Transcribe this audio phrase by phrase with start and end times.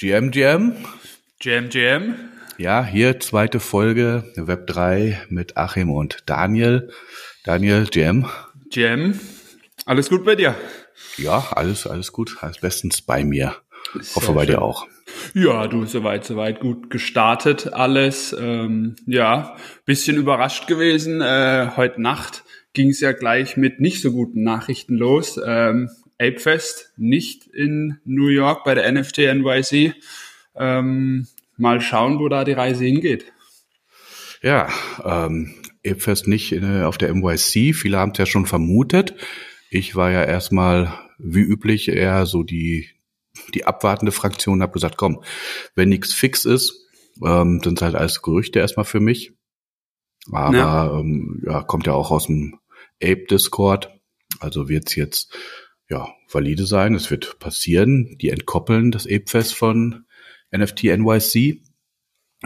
[0.00, 0.76] GM, GM.
[1.40, 2.14] GM, GM.
[2.56, 6.92] Ja, hier zweite Folge Web 3 mit Achim und Daniel.
[7.42, 8.26] Daniel, GM.
[8.70, 9.18] GM.
[9.86, 10.54] Alles gut bei dir?
[11.16, 12.36] Ja, alles, alles gut.
[12.42, 13.56] Alles bestens bei mir.
[14.00, 14.54] Sehr Hoffe bei schön.
[14.54, 14.86] dir auch.
[15.34, 18.32] Ja, du soweit, soweit gut gestartet alles.
[18.38, 21.20] Ähm, ja, bisschen überrascht gewesen.
[21.22, 25.40] Äh, heute Nacht ging es ja gleich mit nicht so guten Nachrichten los.
[25.44, 25.90] Ähm,
[26.20, 29.94] Apefest nicht in New York bei der NFT NYC.
[30.56, 33.32] Ähm, mal schauen, wo da die Reise hingeht.
[34.42, 34.68] Ja,
[35.04, 35.54] ähm,
[35.86, 37.74] Apefest nicht äh, auf der NYC.
[37.74, 39.14] Viele haben es ja schon vermutet.
[39.70, 42.88] Ich war ja erstmal wie üblich eher so die
[43.54, 44.62] die abwartende Fraktion.
[44.62, 45.22] Habe gesagt, komm,
[45.74, 46.86] wenn nichts fix ist,
[47.24, 49.32] ähm, sind halt alles Gerüchte erstmal für mich.
[50.30, 50.98] Aber ja.
[50.98, 52.58] Ähm, ja, kommt ja auch aus dem
[53.02, 53.90] Ape Discord.
[54.40, 55.34] Also wird's jetzt
[55.88, 56.94] ja, valide sein.
[56.94, 58.16] Es wird passieren.
[58.20, 60.04] Die entkoppeln das Ape-Fest von
[60.56, 61.62] NFT NYC.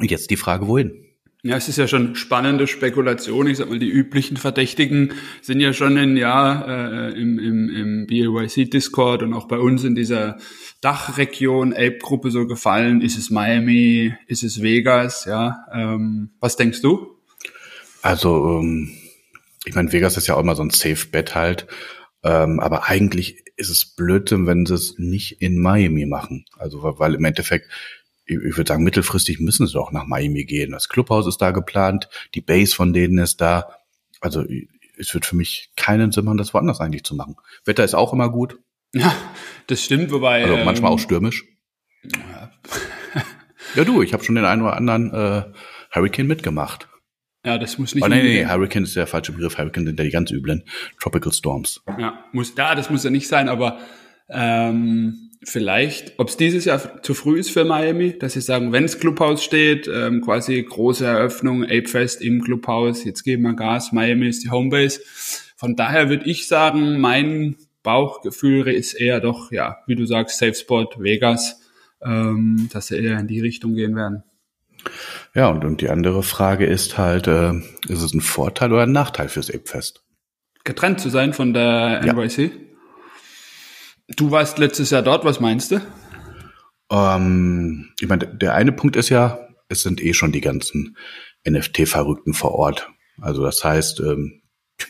[0.00, 1.02] Jetzt die Frage, wohin?
[1.44, 3.48] Ja, es ist ja schon spannende Spekulation.
[3.48, 8.06] Ich sag mal, die üblichen Verdächtigen sind ja schon ein Jahr äh, im, im, im
[8.06, 10.38] BYC Discord und auch bei uns in dieser
[10.82, 13.00] Dachregion Ape-Gruppe so gefallen.
[13.00, 14.14] Ist es Miami?
[14.28, 15.24] Ist es Vegas?
[15.24, 17.18] Ja, ähm, was denkst du?
[18.02, 18.92] Also, ähm,
[19.64, 21.66] ich meine, Vegas ist ja auch immer so ein Safe Bet halt.
[22.24, 26.44] Ähm, aber eigentlich ist es blöd, wenn sie es nicht in Miami machen.
[26.56, 27.68] Also weil im Endeffekt,
[28.24, 30.72] ich, ich würde sagen, mittelfristig müssen sie doch nach Miami gehen.
[30.72, 33.76] Das Clubhaus ist da geplant, die Base von denen ist da.
[34.20, 34.44] Also
[34.98, 37.36] es wird für mich keinen Sinn machen, das woanders eigentlich zu machen.
[37.64, 38.58] Wetter ist auch immer gut.
[38.94, 39.14] Ja,
[39.66, 40.44] das stimmt, wobei.
[40.44, 41.44] Also manchmal ähm, auch stürmisch.
[42.04, 42.52] Ja.
[43.74, 45.42] ja du, ich habe schon den einen oder anderen äh,
[45.92, 46.88] Hurricane mitgemacht.
[47.44, 48.04] Ja, das muss nicht.
[48.04, 49.58] Oh, nee, nee, Hurricane ist der falsche Begriff.
[49.58, 50.62] Hurricane sind ja die ganz üblen
[51.00, 51.82] Tropical Storms.
[51.98, 53.78] Ja, muss da, das muss ja nicht sein, aber
[54.28, 58.98] ähm, vielleicht, ob es dieses Jahr zu früh ist für Miami, dass sie sagen, wenns
[59.00, 64.28] Clubhaus steht, ähm, quasi große Eröffnung, Ape Fest im Clubhaus, jetzt geben wir Gas, Miami
[64.28, 65.00] ist die Homebase.
[65.56, 70.54] Von daher würde ich sagen, mein Bauchgefühl ist eher doch, ja, wie du sagst, Safe
[70.54, 71.60] Spot, Vegas,
[72.00, 74.22] ähm, dass sie eher in die Richtung gehen werden.
[75.34, 77.54] Ja, und, und die andere Frage ist halt, äh,
[77.88, 80.02] ist es ein Vorteil oder ein Nachteil fürs Apefest?
[80.64, 82.38] Getrennt zu sein von der NYC?
[82.38, 82.50] Ja.
[84.16, 85.80] Du warst letztes Jahr dort, was meinst du?
[86.90, 90.96] Ähm, ich meine, der eine Punkt ist ja, es sind eh schon die ganzen
[91.48, 92.90] NFT-Verrückten vor Ort.
[93.20, 94.42] Also das heißt, ähm,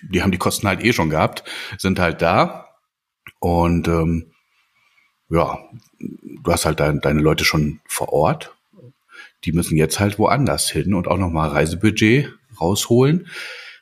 [0.02, 1.44] die haben die Kosten halt eh schon gehabt,
[1.78, 2.68] sind halt da
[3.38, 4.32] und ähm,
[5.28, 5.58] ja,
[5.98, 8.54] du hast halt dein, deine Leute schon vor Ort
[9.44, 13.28] die müssen jetzt halt woanders hin und auch nochmal Reisebudget rausholen,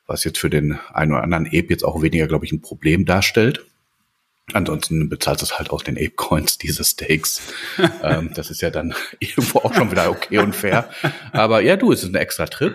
[0.06, 3.04] was jetzt für den einen oder anderen Ape jetzt auch weniger, glaube ich, ein Problem
[3.04, 3.65] darstellt.
[4.53, 7.41] Ansonsten bezahlt es halt aus den Ape-Coins diese Stakes.
[8.03, 10.91] ähm, das ist ja dann irgendwo auch schon wieder okay und fair.
[11.32, 12.75] Aber ja, du, es ist ein extra Trip.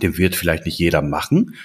[0.00, 1.56] Den wird vielleicht nicht jeder machen.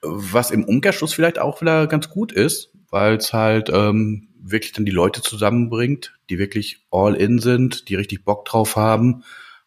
[0.00, 4.84] Was im Umkehrschluss vielleicht auch wieder ganz gut ist, weil es halt ähm, wirklich dann
[4.84, 9.22] die Leute zusammenbringt, die wirklich all in sind, die richtig Bock drauf haben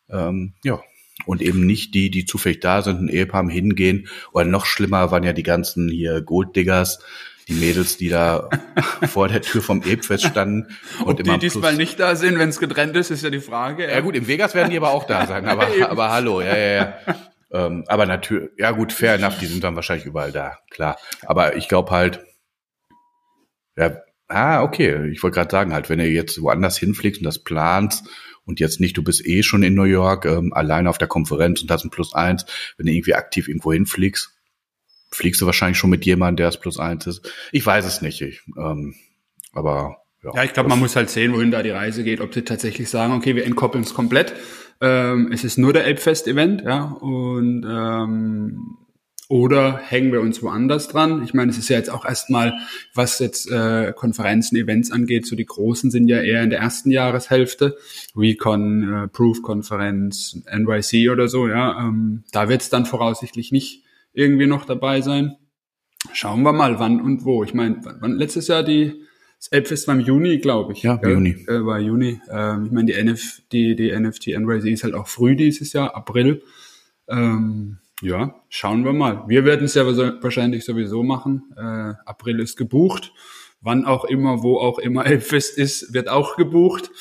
[0.10, 0.82] ähm, ja,
[1.26, 4.08] und eben nicht die, die zufällig da sind, ein Ehepaar hingehen.
[4.34, 7.00] Oder noch schlimmer waren ja die ganzen hier Golddiggers,
[7.48, 8.50] die Mädels, die da
[9.08, 10.68] vor der Tür vom Ebfest standen.
[11.00, 13.84] Und Ob die diesmal nicht da sind, wenn es getrennt ist, ist ja die Frage.
[13.84, 13.92] Ja.
[13.92, 15.46] ja gut, im Vegas werden die aber auch da sein.
[15.56, 16.98] Aber, aber hallo, ja, ja, ja.
[17.52, 20.98] Ähm, aber natürlich, ja gut, fair enough, die sind dann wahrscheinlich überall da, klar.
[21.26, 22.26] Aber ich glaube halt,
[23.78, 23.96] ja,
[24.28, 28.04] ah, okay, ich wollte gerade sagen, halt, wenn ihr jetzt woanders hinfliegt und das plant
[28.46, 31.62] und jetzt nicht, du bist eh schon in New York, ähm, alleine auf der Konferenz
[31.62, 32.46] und hast ein Plus eins,
[32.78, 34.32] wenn du irgendwie aktiv irgendwo hinfliegst,
[35.12, 37.32] fliegst du wahrscheinlich schon mit jemandem, der das Plus eins ist.
[37.52, 38.96] Ich weiß es nicht, ich, ähm,
[39.54, 40.32] aber ja.
[40.34, 42.90] Ja, ich glaube, man muss halt sehen, wohin da die Reise geht, ob sie tatsächlich
[42.90, 44.34] sagen, okay, wir entkoppeln es komplett.
[44.82, 48.78] Ähm, es ist nur der Elbfest-Event, ja, und ähm,
[49.28, 51.24] oder hängen wir uns woanders dran?
[51.24, 52.54] Ich meine, es ist ja jetzt auch erstmal,
[52.94, 56.92] was jetzt äh, Konferenzen, Events angeht, so die großen sind ja eher in der ersten
[56.92, 57.78] Jahreshälfte.
[58.16, 61.80] Recon, äh, Proof-Konferenz, NYC oder so, ja.
[61.80, 63.84] Ähm, da wird es dann voraussichtlich nicht
[64.14, 65.36] irgendwie noch dabei sein.
[66.14, 67.44] Schauen wir mal, wann und wo.
[67.44, 69.06] Ich meine, wann letztes Jahr die
[69.38, 70.84] das Elbfest war im Juni, glaube ich.
[70.84, 71.46] Ja, ja Juni.
[71.48, 72.22] Äh, war Juni.
[72.30, 75.96] Ähm, ich meine, die, NF, die, die NFT NYC ist halt auch früh dieses Jahr,
[75.96, 76.42] April.
[77.08, 79.24] Ähm, ja, schauen wir mal.
[79.28, 81.54] Wir werden es ja wahrscheinlich sowieso machen.
[81.56, 83.14] Äh, April ist gebucht.
[83.62, 86.92] Wann auch immer, wo auch immer Elbfest ist, wird auch gebucht.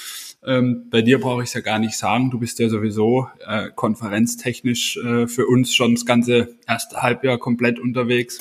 [0.46, 2.30] Ähm, bei dir brauche ich es ja gar nicht sagen.
[2.30, 7.78] Du bist ja sowieso äh, konferenztechnisch äh, für uns schon das ganze erste Halbjahr komplett
[7.80, 8.38] unterwegs.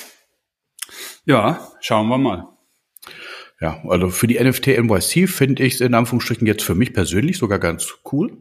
[1.26, 2.50] Ja, schauen wir mal.
[3.62, 7.38] Ja, also für die NFT NYC finde ich es in Anführungsstrichen jetzt für mich persönlich
[7.38, 8.38] sogar ganz cool.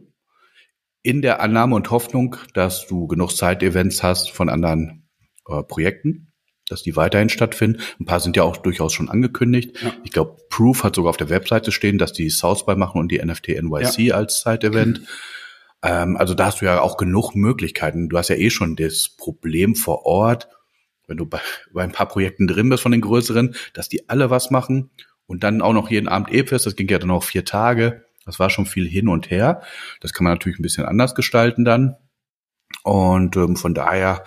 [1.03, 5.09] In der Annahme und Hoffnung, dass du genug Side-Events hast von anderen
[5.47, 6.31] äh, Projekten,
[6.69, 7.81] dass die weiterhin stattfinden.
[7.99, 9.81] Ein paar sind ja auch durchaus schon angekündigt.
[9.81, 9.93] Ja.
[10.05, 13.11] Ich glaube, Proof hat sogar auf der Webseite stehen, dass die South by machen und
[13.11, 14.15] die NFT NYC ja.
[14.15, 15.01] als Side-Event.
[15.01, 15.07] Mhm.
[15.83, 18.07] Ähm, also da hast du ja auch genug Möglichkeiten.
[18.09, 20.47] Du hast ja eh schon das Problem vor Ort,
[21.07, 21.41] wenn du bei,
[21.73, 24.91] bei ein paar Projekten drin bist von den größeren, dass die alle was machen
[25.25, 28.05] und dann auch noch jeden Abend E-Fest, das ging ja dann auch vier Tage.
[28.25, 29.61] Das war schon viel hin und her.
[30.01, 31.97] Das kann man natürlich ein bisschen anders gestalten dann.
[32.83, 34.23] Und ähm, von daher,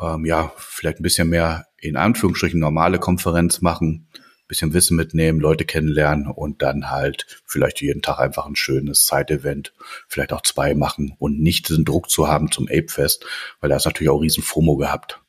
[0.00, 4.08] ähm, ja, vielleicht ein bisschen mehr in Anführungsstrichen normale Konferenz machen,
[4.48, 9.74] bisschen Wissen mitnehmen, Leute kennenlernen und dann halt vielleicht jeden Tag einfach ein schönes Side-Event,
[10.08, 13.26] vielleicht auch zwei machen und nicht diesen Druck zu haben zum Ape-Fest,
[13.60, 15.20] weil da ist natürlich auch riesen FOMO gehabt.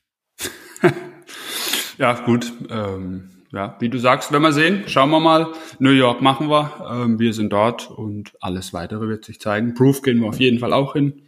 [1.98, 2.52] ja, gut.
[2.70, 5.54] Ähm ja, wie du sagst, wenn wir sehen, schauen wir mal.
[5.80, 9.74] New York machen wir, ähm, wir sind dort und alles weitere wird sich zeigen.
[9.74, 11.24] Proof gehen wir auf jeden Fall auch hin.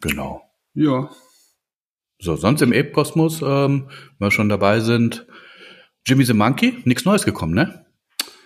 [0.00, 0.42] Genau.
[0.74, 1.10] Ja.
[2.18, 3.88] So, sonst im Ape-Kosmos, ähm,
[4.18, 5.26] wenn wir schon dabei sind,
[6.06, 7.86] Jimmy the Monkey, nichts Neues gekommen, ne?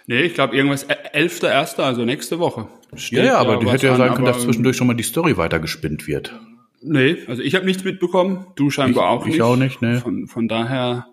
[0.07, 2.69] Nee, ich glaube irgendwas 11.1., also nächste Woche.
[2.95, 5.39] Steht ja, ja, aber die hätte ja sein können, dass zwischendurch schon mal die Story
[5.39, 6.39] weitergespinnt wird.
[6.83, 9.35] Nee, also ich habe nichts mitbekommen, du scheinbar ich, auch nicht.
[9.37, 10.01] Ich auch nicht, ne.
[10.01, 11.07] Von, von daher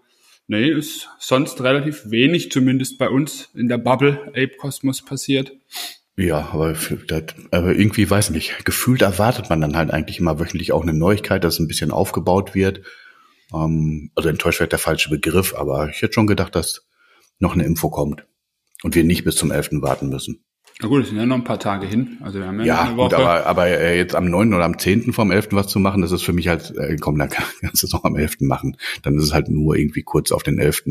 [0.52, 5.54] Nee, ist sonst relativ wenig, zumindest bei uns in der Bubble Ape Kosmos passiert.
[6.18, 6.76] Ja, aber,
[7.52, 8.66] aber irgendwie weiß nicht.
[8.66, 12.54] Gefühlt erwartet man dann halt eigentlich immer wöchentlich auch eine Neuigkeit, dass ein bisschen aufgebaut
[12.54, 12.82] wird.
[13.54, 16.86] Ähm, also enttäuscht wird der falsche Begriff, aber ich hätte schon gedacht, dass
[17.40, 18.26] noch eine Info kommt
[18.84, 19.82] und wir nicht bis zum 11.
[19.82, 20.44] warten müssen.
[20.80, 22.18] Na gut, es sind ja noch ein paar Tage hin.
[22.22, 23.16] Also wir haben ja, ja eine Woche.
[23.16, 24.54] Gut, aber, aber äh, jetzt am 9.
[24.54, 25.14] oder am 10.
[25.14, 25.50] vom 11.
[25.52, 27.30] was zu machen, das ist für mich halt, äh, komm, dann
[27.62, 28.38] kannst du es auch am 11.
[28.42, 28.78] machen.
[29.04, 30.84] Dann ist es halt nur irgendwie kurz auf den 11.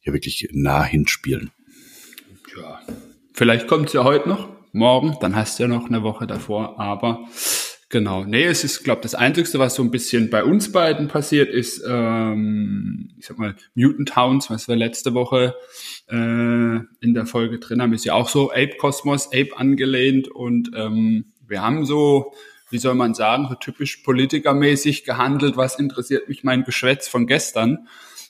[0.00, 1.50] hier wirklich nah hinspielen.
[2.56, 2.80] Ja,
[3.32, 6.80] vielleicht kommt es ja heute noch, morgen, dann hast du ja noch eine Woche davor,
[6.80, 7.26] aber
[7.90, 8.24] Genau.
[8.24, 11.82] Nee, es ist, glaube das Einzige, was so ein bisschen bei uns beiden passiert, ist,
[11.84, 15.56] ähm, ich sag mal, Mutant Towns, was wir letzte Woche
[16.10, 16.14] äh,
[17.00, 21.32] in der Folge drin haben, ist ja auch so Ape Cosmos, Ape angelehnt und ähm,
[21.46, 22.32] wir haben so,
[22.70, 27.88] wie soll man sagen, so typisch politikermäßig gehandelt, was interessiert mich mein Geschwätz von gestern.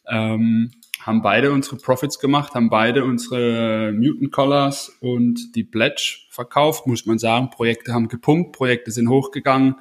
[0.09, 6.87] Ähm, haben beide unsere Profits gemacht, haben beide unsere Mutant Collars und die Pledge verkauft,
[6.87, 7.51] muss man sagen.
[7.51, 9.77] Projekte haben gepumpt, Projekte sind hochgegangen.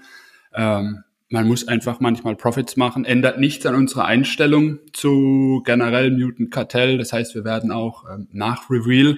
[0.54, 6.52] Ähm, man muss einfach manchmal Profits machen, ändert nichts an unserer Einstellung zu generell Mutant
[6.52, 6.98] Kartell.
[6.98, 9.18] Das heißt, wir werden auch ähm, nach Reveal,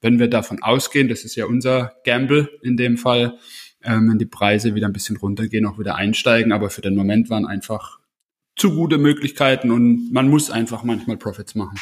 [0.00, 3.36] wenn wir davon ausgehen, das ist ja unser Gamble in dem Fall,
[3.82, 6.52] ähm, wenn die Preise wieder ein bisschen runtergehen, auch wieder einsteigen.
[6.52, 8.00] Aber für den Moment waren einfach
[8.56, 11.78] zu gute Möglichkeiten und man muss einfach manchmal Profits machen.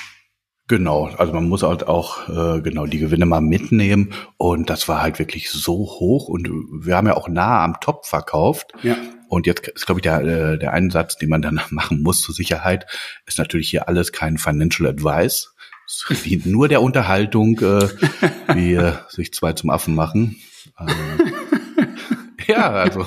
[0.68, 5.00] Genau, also man muss halt auch äh, genau die Gewinne mal mitnehmen und das war
[5.00, 8.72] halt wirklich so hoch und wir haben ja auch nah am Top verkauft.
[8.82, 8.96] Ja.
[9.28, 12.34] Und jetzt ist, glaube ich, der, äh, der Einsatz, den man dann machen muss zur
[12.34, 12.86] Sicherheit,
[13.24, 15.54] ist natürlich hier alles kein Financial Advice.
[15.86, 17.88] Es dient nur der Unterhaltung, äh,
[18.54, 20.36] wie äh, sich zwei zum Affen machen.
[20.78, 21.32] Ähm,
[22.46, 23.06] ja, also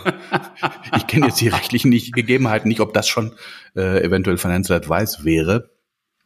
[0.96, 3.34] ich kenne jetzt die rechtlichen Gegebenheiten nicht, ob das schon
[3.75, 5.70] äh, eventuell Financial Advice wäre.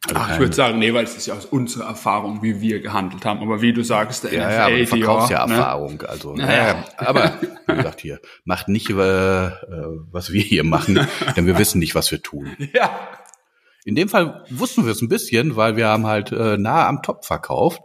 [0.07, 2.79] Also Ach, ich würde sagen, nee, weil es ist ja aus unserer Erfahrung, wie wir
[2.79, 3.41] gehandelt haben.
[3.41, 5.53] Aber wie du sagst, der ja, NFL, ja, aber du verkaufst ja ne?
[5.55, 6.01] Erfahrung.
[6.03, 6.85] Also, naja.
[6.97, 11.95] aber wie gesagt hier, macht nicht, äh, was wir hier machen, denn wir wissen nicht,
[11.95, 12.55] was wir tun.
[12.73, 12.89] Ja.
[13.85, 17.03] In dem Fall wussten wir es ein bisschen, weil wir haben halt äh, nahe am
[17.03, 17.81] Top verkauft.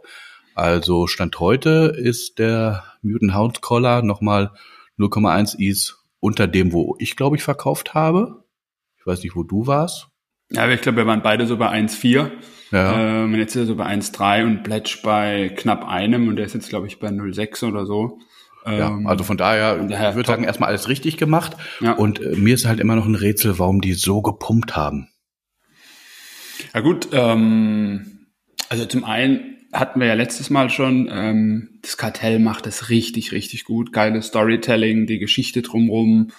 [0.55, 4.51] Also Stand heute ist der Mutant Hound Collar nochmal
[4.97, 8.43] 0,1 Is unter dem, wo ich glaube ich verkauft habe.
[8.97, 10.10] Ich weiß nicht, wo du warst.
[10.51, 12.29] Ja, ich glaube, wir waren beide so bei 1,4.
[12.71, 13.23] Ja.
[13.23, 16.53] Ähm, jetzt ist er so bei 1,3 und Pledge bei knapp einem und der ist
[16.53, 18.19] jetzt, glaube ich, bei 0,6 oder so.
[18.65, 21.57] Ja, ähm, also von daher, ich würde sagen, erstmal alles richtig gemacht.
[21.79, 21.93] Ja.
[21.93, 25.09] Und äh, mir ist halt immer noch ein Rätsel, warum die so gepumpt haben.
[26.73, 28.27] Ja gut, ähm,
[28.69, 33.31] also zum einen hatten wir ja letztes Mal schon, ähm, das Kartell macht das richtig,
[33.31, 33.93] richtig gut.
[33.93, 36.31] Geiles Storytelling, die Geschichte drumrum.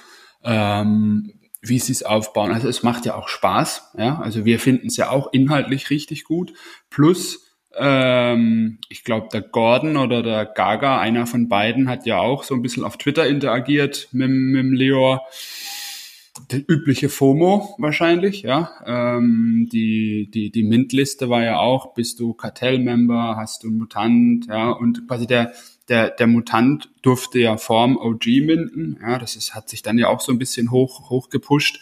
[0.45, 2.51] Ähm, wie sie es aufbauen.
[2.51, 3.93] Also es macht ja auch Spaß.
[3.97, 4.19] Ja?
[4.21, 6.53] Also wir finden es ja auch inhaltlich richtig gut.
[6.91, 12.43] Plus, ähm, ich glaube, der Gordon oder der Gaga, einer von beiden, hat ja auch
[12.43, 15.23] so ein bisschen auf Twitter interagiert mit, mit Leor.
[16.51, 18.71] Die übliche FOMO wahrscheinlich, ja.
[18.85, 24.71] Ähm, die, die, die Mint-Liste war ja auch, bist du Kartellmember, hast du Mutant, ja,
[24.71, 25.53] und quasi der,
[25.93, 28.99] der, der Mutant durfte ja Form OG minden.
[29.03, 31.81] Ja, das ist, hat sich dann ja auch so ein bisschen hoch, hoch gepusht.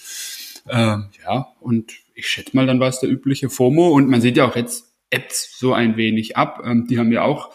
[0.68, 3.90] Ähm, ja, und ich schätze mal, dann war es der übliche FOMO.
[3.90, 6.60] Und man sieht ja auch jetzt, ebbt so ein wenig ab.
[6.64, 7.50] Ähm, die haben ja auch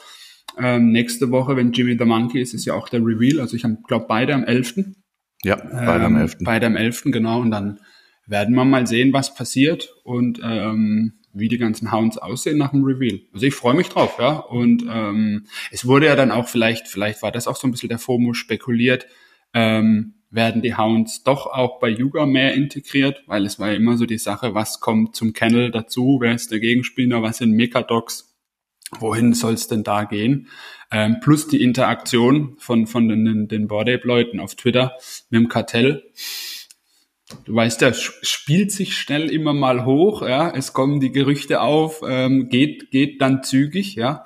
[0.58, 3.42] ähm, nächste Woche, wenn Jimmy the Monkey ist, ist ja auch der Reveal.
[3.42, 4.80] Also ich glaube beide am 11.
[5.44, 6.34] Ja, beide am 11.
[6.36, 7.04] Ähm, beide am 11.
[7.06, 7.42] genau.
[7.42, 7.80] Und dann
[8.28, 12.84] werden wir mal sehen, was passiert und ähm, wie die ganzen Hounds aussehen nach dem
[12.84, 13.20] Reveal.
[13.34, 14.38] Also ich freue mich drauf, ja.
[14.38, 17.90] Und ähm, es wurde ja dann auch vielleicht, vielleicht war das auch so ein bisschen
[17.90, 19.06] der FOMO spekuliert,
[19.54, 23.98] ähm, werden die Hounds doch auch bei Yuga mehr integriert, weil es war ja immer
[23.98, 28.36] so die Sache, was kommt zum Kennel dazu, wer ist der Gegenspieler, was sind Mekadocs,
[29.00, 30.48] wohin soll es denn da gehen?
[30.92, 34.94] Ähm, plus die Interaktion von, von den, den Board Ape-Leuten auf Twitter
[35.30, 36.04] mit dem Kartell.
[37.46, 42.02] Du weißt ja, spielt sich schnell immer mal hoch, ja, es kommen die Gerüchte auf,
[42.08, 44.26] ähm, geht, geht dann zügig, ja.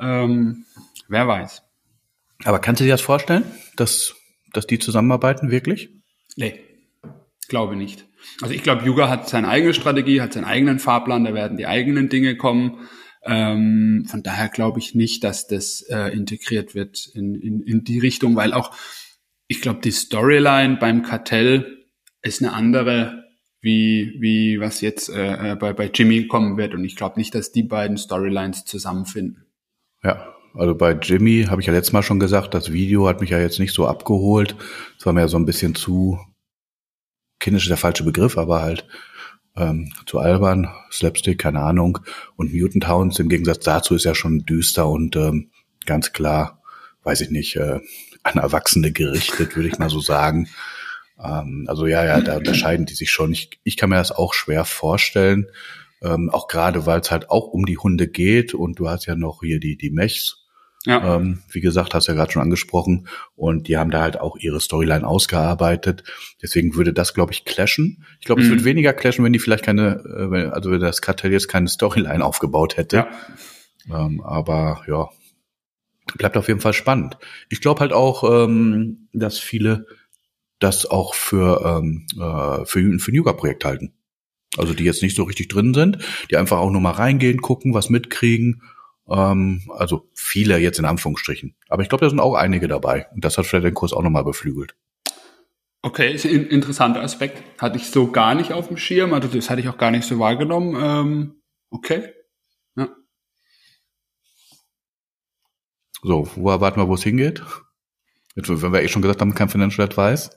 [0.00, 0.64] Ähm,
[1.08, 1.62] wer weiß.
[2.44, 3.44] Aber kannst du dir das vorstellen,
[3.76, 4.14] dass,
[4.52, 5.90] dass die zusammenarbeiten wirklich?
[6.36, 6.60] Nee,
[7.48, 8.06] glaube nicht.
[8.40, 11.66] Also ich glaube, Yuga hat seine eigene Strategie, hat seinen eigenen Fahrplan, da werden die
[11.66, 12.88] eigenen Dinge kommen.
[13.24, 17.98] Ähm, von daher glaube ich nicht, dass das äh, integriert wird in, in, in die
[17.98, 18.74] Richtung, weil auch,
[19.48, 21.77] ich glaube, die Storyline beim Kartell
[22.22, 23.24] ist eine andere,
[23.60, 26.74] wie, wie was jetzt äh, äh bei, bei Jimmy kommen wird.
[26.74, 29.46] Und ich glaube nicht, dass die beiden Storylines zusammenfinden.
[30.02, 33.30] Ja, also bei Jimmy habe ich ja letztes Mal schon gesagt, das Video hat mich
[33.30, 34.56] ja jetzt nicht so abgeholt.
[34.98, 36.18] Es war mir ja so ein bisschen zu
[37.40, 38.86] kindisch ist der falsche Begriff, aber halt
[39.56, 41.98] ähm, zu albern, Slapstick, keine Ahnung.
[42.36, 45.50] Und Mutant Hounds im Gegensatz dazu ist ja schon düster und ähm,
[45.86, 46.62] ganz klar,
[47.02, 47.80] weiß ich nicht, äh,
[48.22, 50.48] an Erwachsene gerichtet, würde ich mal so sagen.
[51.22, 53.32] Ähm, also ja, ja, da unterscheiden die sich schon.
[53.32, 55.46] Ich, ich kann mir das auch schwer vorstellen.
[56.02, 59.16] Ähm, auch gerade, weil es halt auch um die Hunde geht und du hast ja
[59.16, 60.48] noch hier die, die Mechs
[60.88, 61.16] ja.
[61.16, 63.08] Ähm, wie gesagt, hast du ja gerade schon angesprochen.
[63.34, 66.04] Und die haben da halt auch ihre Storyline ausgearbeitet.
[66.40, 68.04] Deswegen würde das, glaube ich, clashen.
[68.20, 68.46] Ich glaube, mhm.
[68.46, 71.68] es wird weniger clashen, wenn die vielleicht keine, äh, also wenn das Kartell jetzt keine
[71.68, 73.06] Storyline aufgebaut hätte.
[73.88, 74.06] Ja.
[74.06, 75.08] Ähm, aber ja,
[76.16, 77.18] bleibt auf jeden Fall spannend.
[77.48, 79.86] Ich glaube halt auch, ähm, dass viele
[80.58, 83.94] das auch für, ähm, äh, für, für ein Yoga-Projekt halten.
[84.56, 85.98] Also die jetzt nicht so richtig drin sind,
[86.30, 88.62] die einfach auch nur mal reingehen, gucken, was mitkriegen
[89.08, 91.54] ähm, also viele jetzt in Anführungsstrichen.
[91.68, 93.08] Aber ich glaube, da sind auch einige dabei.
[93.14, 94.74] Und das hat vielleicht den Kurs auch nochmal beflügelt.
[95.82, 97.42] Okay, ist ein interessanter Aspekt.
[97.60, 99.14] Hatte ich so gar nicht auf dem Schirm.
[99.14, 100.76] Also das hatte ich auch gar nicht so wahrgenommen.
[100.80, 102.12] Ähm, okay.
[102.76, 102.88] Ja.
[106.02, 107.42] So, wo erwarten wir, wo es hingeht?
[108.34, 110.30] Jetzt, wenn wir eh schon gesagt haben, kein Financial Advice.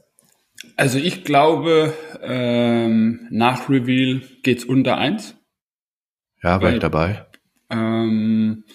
[0.75, 5.35] Also ich glaube, ähm, nach Reveal geht's unter eins.
[6.41, 7.25] Ja, war ich dabei.
[7.69, 8.65] Ähm,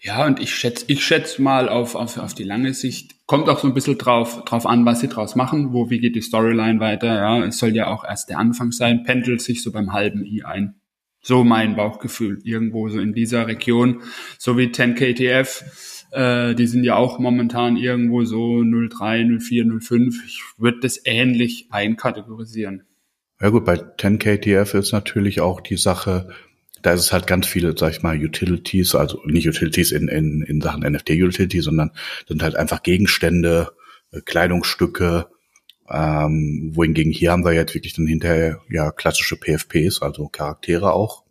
[0.00, 3.58] ja, und ich schätze, ich schätze mal auf, auf, auf die lange Sicht, kommt auch
[3.58, 6.80] so ein bisschen drauf, drauf an, was sie draus machen, wo, wie geht die Storyline
[6.80, 10.24] weiter, ja, es soll ja auch erst der Anfang sein, pendelt sich so beim halben
[10.24, 10.80] I ein.
[11.20, 14.02] So mein Bauchgefühl, irgendwo so in dieser Region,
[14.38, 20.24] so wie 10KTF, äh, die sind ja auch momentan irgendwo so 03, 04, 05.
[20.26, 22.84] Ich würde das ähnlich einkategorisieren.
[23.40, 26.28] Ja gut, bei 10KTF ist natürlich auch die Sache,
[26.82, 30.42] da ist es halt ganz viele, sag ich mal, Utilities, also nicht Utilities in, in,
[30.42, 31.90] in Sachen NFT-Utility, sondern
[32.28, 33.72] sind halt einfach Gegenstände,
[34.12, 35.26] äh, Kleidungsstücke,
[35.88, 41.24] ähm, wohingegen hier haben wir jetzt wirklich dann hinterher ja klassische PFPs, also Charaktere auch.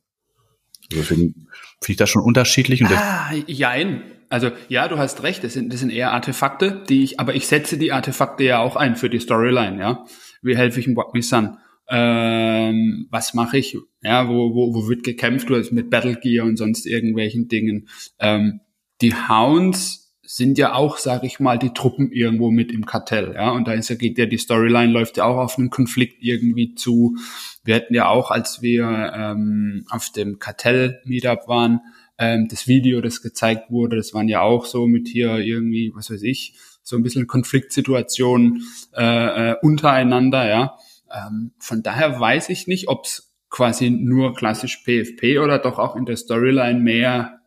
[0.91, 1.48] Also deswegen
[1.82, 2.82] finde ich das schon unterschiedlich.
[2.82, 4.03] Und ah, jein.
[4.36, 7.48] Also ja, du hast recht, das sind, das sind eher Artefakte, die ich, aber ich
[7.48, 10.06] setze die Artefakte ja auch ein für die Storyline, ja.
[10.42, 11.58] Wie helfe ich Walk Me Sun?
[11.88, 16.46] ähm, was mache ich, ja, wo, wo, wo wird gekämpft, du hast mit Battle Gear
[16.46, 17.88] und sonst irgendwelchen Dingen.
[18.20, 18.62] Ähm,
[19.01, 23.51] die Hounds sind ja auch, sag ich mal, die Truppen irgendwo mit im Kartell, ja,
[23.51, 26.74] und da ist ja, geht ja, die Storyline läuft ja auch auf einen Konflikt irgendwie
[26.74, 27.15] zu.
[27.63, 31.82] Wir hatten ja auch, als wir ähm, auf dem Kartell-Meetup waren,
[32.17, 36.10] ähm, das Video, das gezeigt wurde, das waren ja auch so mit hier irgendwie, was
[36.12, 38.63] weiß ich, so ein bisschen Konfliktsituationen
[38.95, 40.77] äh, äh, untereinander, ja.
[41.12, 45.95] Ähm, von daher weiß ich nicht, ob es quasi nur klassisch PFP oder doch auch
[45.95, 47.39] in der Storyline mehr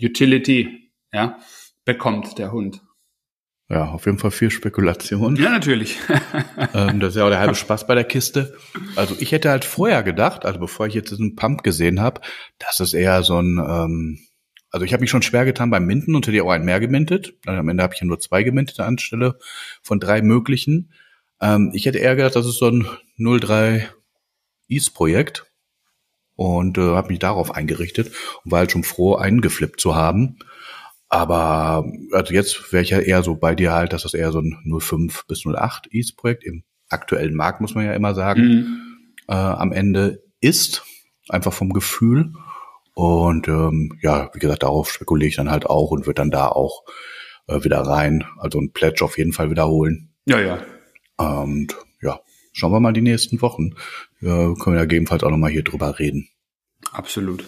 [0.00, 1.38] Utility ja,
[1.84, 2.83] bekommt, der Hund.
[3.70, 5.36] Ja, auf jeden Fall viel Spekulation.
[5.36, 5.98] Ja, natürlich.
[6.74, 8.56] ähm, das ist ja auch der halbe Spaß bei der Kiste.
[8.94, 12.20] Also ich hätte halt vorher gedacht, also bevor ich jetzt diesen Pump gesehen habe,
[12.58, 14.18] dass es eher so ein, ähm,
[14.70, 16.80] also ich habe mich schon schwer getan beim Minten und hätte ja auch einen mehr
[16.80, 17.34] gemintet.
[17.46, 19.38] Also am Ende habe ich ja nur zwei gemintete anstelle
[19.82, 20.92] von drei möglichen.
[21.40, 23.88] Ähm, ich hätte eher gedacht, das ist so ein 03
[24.68, 25.46] East-Projekt
[26.36, 28.12] und äh, habe mich darauf eingerichtet
[28.44, 30.38] und war halt schon froh, einen geflippt zu haben.
[31.14, 34.40] Aber also jetzt wäre ich ja eher so bei dir halt, dass das eher so
[34.40, 38.66] ein 05 bis 08 East-Projekt im aktuellen Markt, muss man ja immer sagen, mhm.
[39.28, 40.84] äh, am Ende ist,
[41.28, 42.32] einfach vom Gefühl.
[42.94, 46.48] Und ähm, ja, wie gesagt, darauf spekuliere ich dann halt auch und würde dann da
[46.48, 46.82] auch
[47.46, 48.24] äh, wieder rein.
[48.38, 50.12] Also ein Pledge auf jeden Fall wiederholen.
[50.26, 50.58] Ja, ja.
[51.16, 52.18] Und ja,
[52.52, 53.76] schauen wir mal die nächsten Wochen.
[54.20, 56.28] Äh, können wir ja gegebenenfalls auch nochmal hier drüber reden.
[56.90, 57.44] Absolut.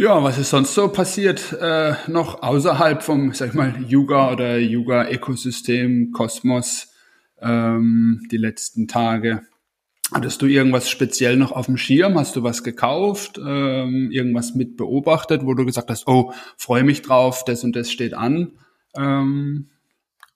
[0.00, 4.56] Ja, was ist sonst so passiert äh, noch außerhalb vom, sag ich mal, Yuga oder
[4.56, 6.88] Yuga-Ökosystem, Kosmos
[7.38, 9.42] ähm, die letzten Tage?
[10.10, 12.18] Hattest du irgendwas speziell noch auf dem Schirm?
[12.18, 13.38] Hast du was gekauft?
[13.46, 17.92] Ähm, irgendwas mit beobachtet, wo du gesagt hast, oh, freue mich drauf, das und das
[17.92, 18.52] steht an?
[18.96, 19.68] Ähm,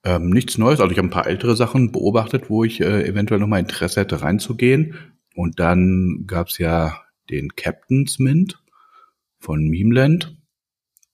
[0.04, 0.80] ähm, nichts Neues.
[0.80, 4.20] Also ich habe ein paar ältere Sachen beobachtet, wo ich äh, eventuell nochmal Interesse hätte
[4.20, 4.98] reinzugehen.
[5.34, 8.58] Und dann gab's ja den Captain's Mint
[9.44, 10.36] von Memeland.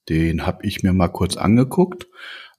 [0.09, 2.07] Den habe ich mir mal kurz angeguckt,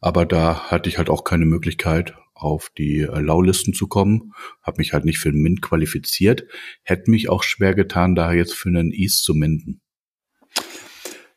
[0.01, 4.33] aber da hatte ich halt auch keine Möglichkeit, auf die äh, Laulisten zu kommen.
[4.63, 6.45] Habe mich halt nicht für den Mint qualifiziert.
[6.83, 9.81] Hätte mich auch schwer getan, da jetzt für einen East zu minden.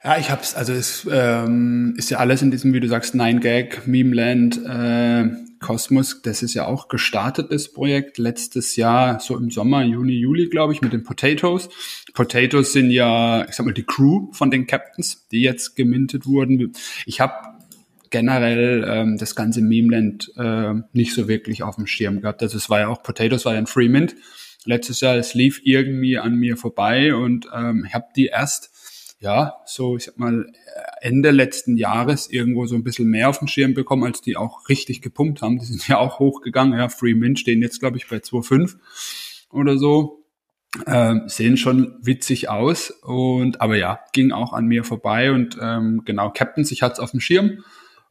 [0.03, 3.39] Ja, ich hab's, also es ähm, ist ja alles in diesem, wie du sagst, Nine
[3.39, 5.29] Gag, Memeland, äh,
[5.65, 10.73] Cosmos, das ist ja auch gestartetes Projekt letztes Jahr, so im Sommer, Juni, Juli, glaube
[10.73, 11.69] ich, mit den Potatoes.
[12.13, 16.73] Potatoes sind ja, ich sag mal, die Crew von den Captains, die jetzt gemintet wurden.
[17.07, 17.33] Ich habe
[18.11, 22.43] generell ähm, das ganze Memeland äh, nicht so wirklich auf dem Schirm gehabt.
[22.43, 24.15] Also es war ja auch, Potatoes war ja ein Free Mint.
[24.65, 28.69] Letztes Jahr, es lief irgendwie an mir vorbei und ähm, ich habe die erst
[29.19, 30.45] ja, so, ich sag mal,
[31.01, 34.67] Ende letzten Jahres irgendwo so ein bisschen mehr auf den Schirm bekommen, als die auch
[34.69, 35.59] richtig gepumpt haben.
[35.59, 36.77] Die sind ja auch hochgegangen.
[36.77, 38.75] Ja, Free Mint stehen jetzt, glaube ich, bei 2,5
[39.51, 40.25] oder so.
[40.87, 46.01] Ähm, sehen schon witzig aus und aber ja, ging auch an mir vorbei und ähm,
[46.03, 47.63] genau, Captains, ich hatte es auf dem Schirm.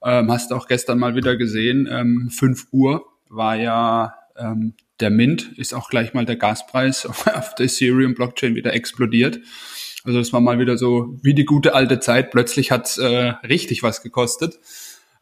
[0.03, 5.53] Ähm, hast auch gestern mal wieder gesehen, ähm, 5 Uhr war ja ähm, der Mint,
[5.59, 9.41] ist auch gleich mal der Gaspreis auf der Ethereum-Blockchain wieder explodiert.
[10.05, 12.31] Also es war mal wieder so wie die gute alte Zeit.
[12.31, 14.61] Plötzlich hat's äh, richtig was gekostet.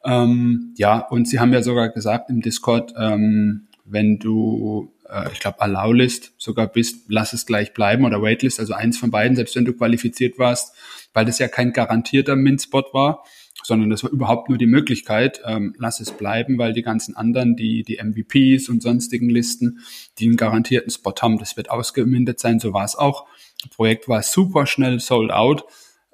[0.05, 5.39] Ähm, ja, und sie haben ja sogar gesagt im Discord, ähm, wenn du, äh, ich
[5.39, 9.55] glaube, Allow-List sogar bist, lass es gleich bleiben oder Waitlist, also eins von beiden, selbst
[9.55, 10.75] wenn du qualifiziert warst,
[11.13, 13.25] weil das ja kein garantierter Mint-Spot war,
[13.63, 17.55] sondern das war überhaupt nur die Möglichkeit, ähm, lass es bleiben, weil die ganzen anderen,
[17.55, 19.81] die, die MVPs und sonstigen Listen,
[20.19, 23.29] die einen garantierten Spot haben, das wird ausgemindet sein, so war es auch.
[23.69, 25.65] Projekt war super schnell sold out.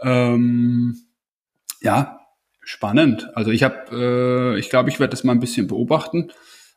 [0.00, 0.98] Ähm,
[1.80, 2.20] ja,
[2.60, 3.28] spannend.
[3.34, 6.32] Also ich habe, äh, ich glaube, ich werde das mal ein bisschen beobachten.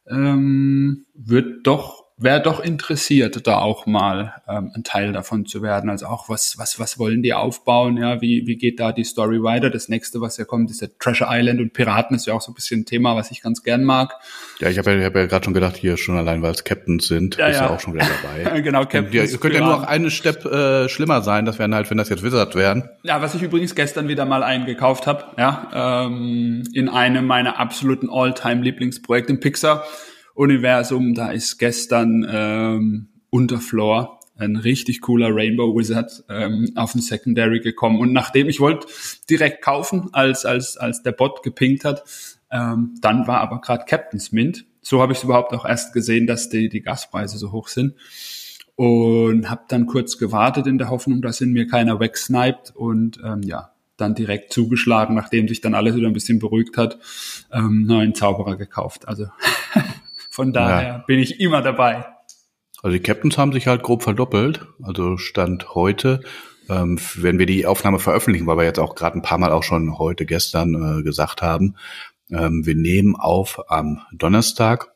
[0.08, 5.90] Ähm, wird doch wäre doch interessiert, da auch mal ähm, ein Teil davon zu werden.
[5.90, 7.98] Also auch was, was, was wollen die aufbauen?
[7.98, 9.70] Ja, wie, wie geht da die Story weiter?
[9.70, 12.52] Das nächste, was ja kommt, ist der Treasure Island und Piraten ist ja auch so
[12.52, 14.14] ein bisschen ein Thema, was ich ganz gern mag.
[14.60, 17.08] Ja, ich habe ja, hab ja gerade schon gedacht, hier schon allein, weil es Captains
[17.08, 17.66] sind, ja, ist ja.
[17.66, 18.62] ja auch schon wieder dabei.
[18.62, 19.34] genau, Captains.
[19.34, 22.10] Es könnte ja nur noch eine Step äh, schlimmer sein, das wären halt, wenn das
[22.10, 22.90] jetzt Wizards wären.
[23.04, 28.10] Ja, was ich übrigens gestern wieder mal eingekauft habe, ja, ähm, in einem meiner absoluten
[28.10, 29.86] All-Time-Lieblingsprojekte im Pixar
[30.34, 31.14] Universum.
[31.14, 38.00] Da ist gestern ähm, Unterfloor ein richtig cooler Rainbow Wizard ähm, auf den Secondary gekommen.
[38.00, 38.88] Und nachdem ich wollte
[39.30, 42.04] direkt kaufen, als, als, als der Bot gepinkt hat,
[42.52, 44.66] ähm, dann war aber gerade Captain's Mint.
[44.82, 47.94] So habe ich überhaupt auch erst gesehen, dass die, die Gaspreise so hoch sind.
[48.76, 53.44] Und habe dann kurz gewartet in der Hoffnung, dass in mir keiner wegsniped und ähm,
[53.44, 56.98] ja, dann direkt zugeschlagen, nachdem sich dann alles wieder ein bisschen beruhigt hat,
[57.52, 59.08] ähm, neuen Zauberer gekauft.
[59.08, 59.28] Also
[60.32, 60.98] Von daher ja.
[61.08, 62.06] bin ich immer dabei.
[62.82, 64.66] Also die Captains haben sich halt grob verdoppelt.
[64.82, 66.22] Also Stand heute,
[66.70, 69.64] ähm, wenn wir die Aufnahme veröffentlichen, weil wir jetzt auch gerade ein paar Mal auch
[69.64, 71.76] schon heute, gestern äh, gesagt haben,
[72.30, 74.94] ähm, wir nehmen auf am Donnerstag.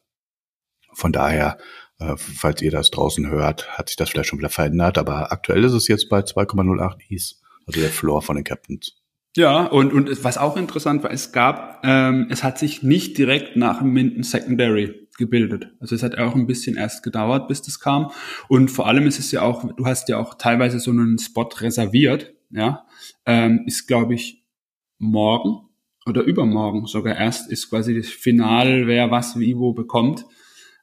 [0.93, 1.57] Von daher,
[1.99, 4.97] äh, falls ihr das draußen hört, hat sich das vielleicht schon wieder verändert.
[4.97, 9.04] Aber aktuell ist es jetzt bei 2,08 Is, also der Floor von den Captains.
[9.35, 13.57] Ja, und, und was auch interessant war, es gab, ähm, es hat sich nicht direkt
[13.57, 15.73] nach dem Minden Secondary gebildet.
[15.79, 18.11] Also es hat auch ein bisschen erst gedauert, bis das kam.
[18.47, 21.49] Und vor allem ist es ja auch, du hast ja auch teilweise so einen Spot
[21.59, 22.85] reserviert, ja,
[23.25, 24.45] ähm, ist glaube ich
[24.99, 25.67] morgen
[26.05, 30.25] oder übermorgen sogar erst ist quasi das Final, wer was wie wo bekommt.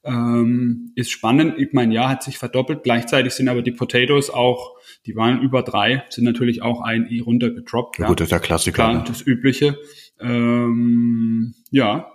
[0.05, 1.55] Ähm, ist spannend.
[1.59, 2.83] Ich meine, ja, hat sich verdoppelt.
[2.83, 7.21] Gleichzeitig sind aber die Potatoes auch, die waren über drei, sind natürlich auch ein I
[7.21, 7.99] runtergedroppt.
[7.99, 8.09] Ja, ja.
[8.09, 8.75] gut, das ist der Klassiker.
[8.75, 9.05] Klar, ne?
[9.07, 9.79] Das Übliche.
[10.21, 12.13] Ähm, ja,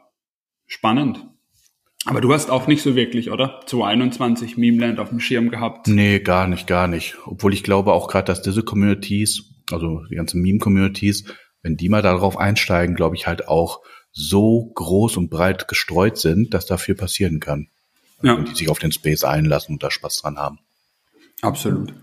[0.65, 1.25] spannend.
[2.05, 3.61] Aber du hast auch nicht so wirklich, oder?
[3.65, 5.87] 221 Memeland auf dem Schirm gehabt.
[5.87, 7.17] Nee, gar nicht, gar nicht.
[7.25, 11.25] Obwohl ich glaube auch gerade, dass diese Communities, also die ganzen Meme-Communities,
[11.61, 16.53] wenn die mal darauf einsteigen, glaube ich halt auch so groß und breit gestreut sind,
[16.53, 17.67] dass da viel passieren kann.
[18.21, 18.37] Ja.
[18.41, 20.59] Die sich auf den Space einlassen und da Spaß dran haben.
[21.41, 21.93] Absolut.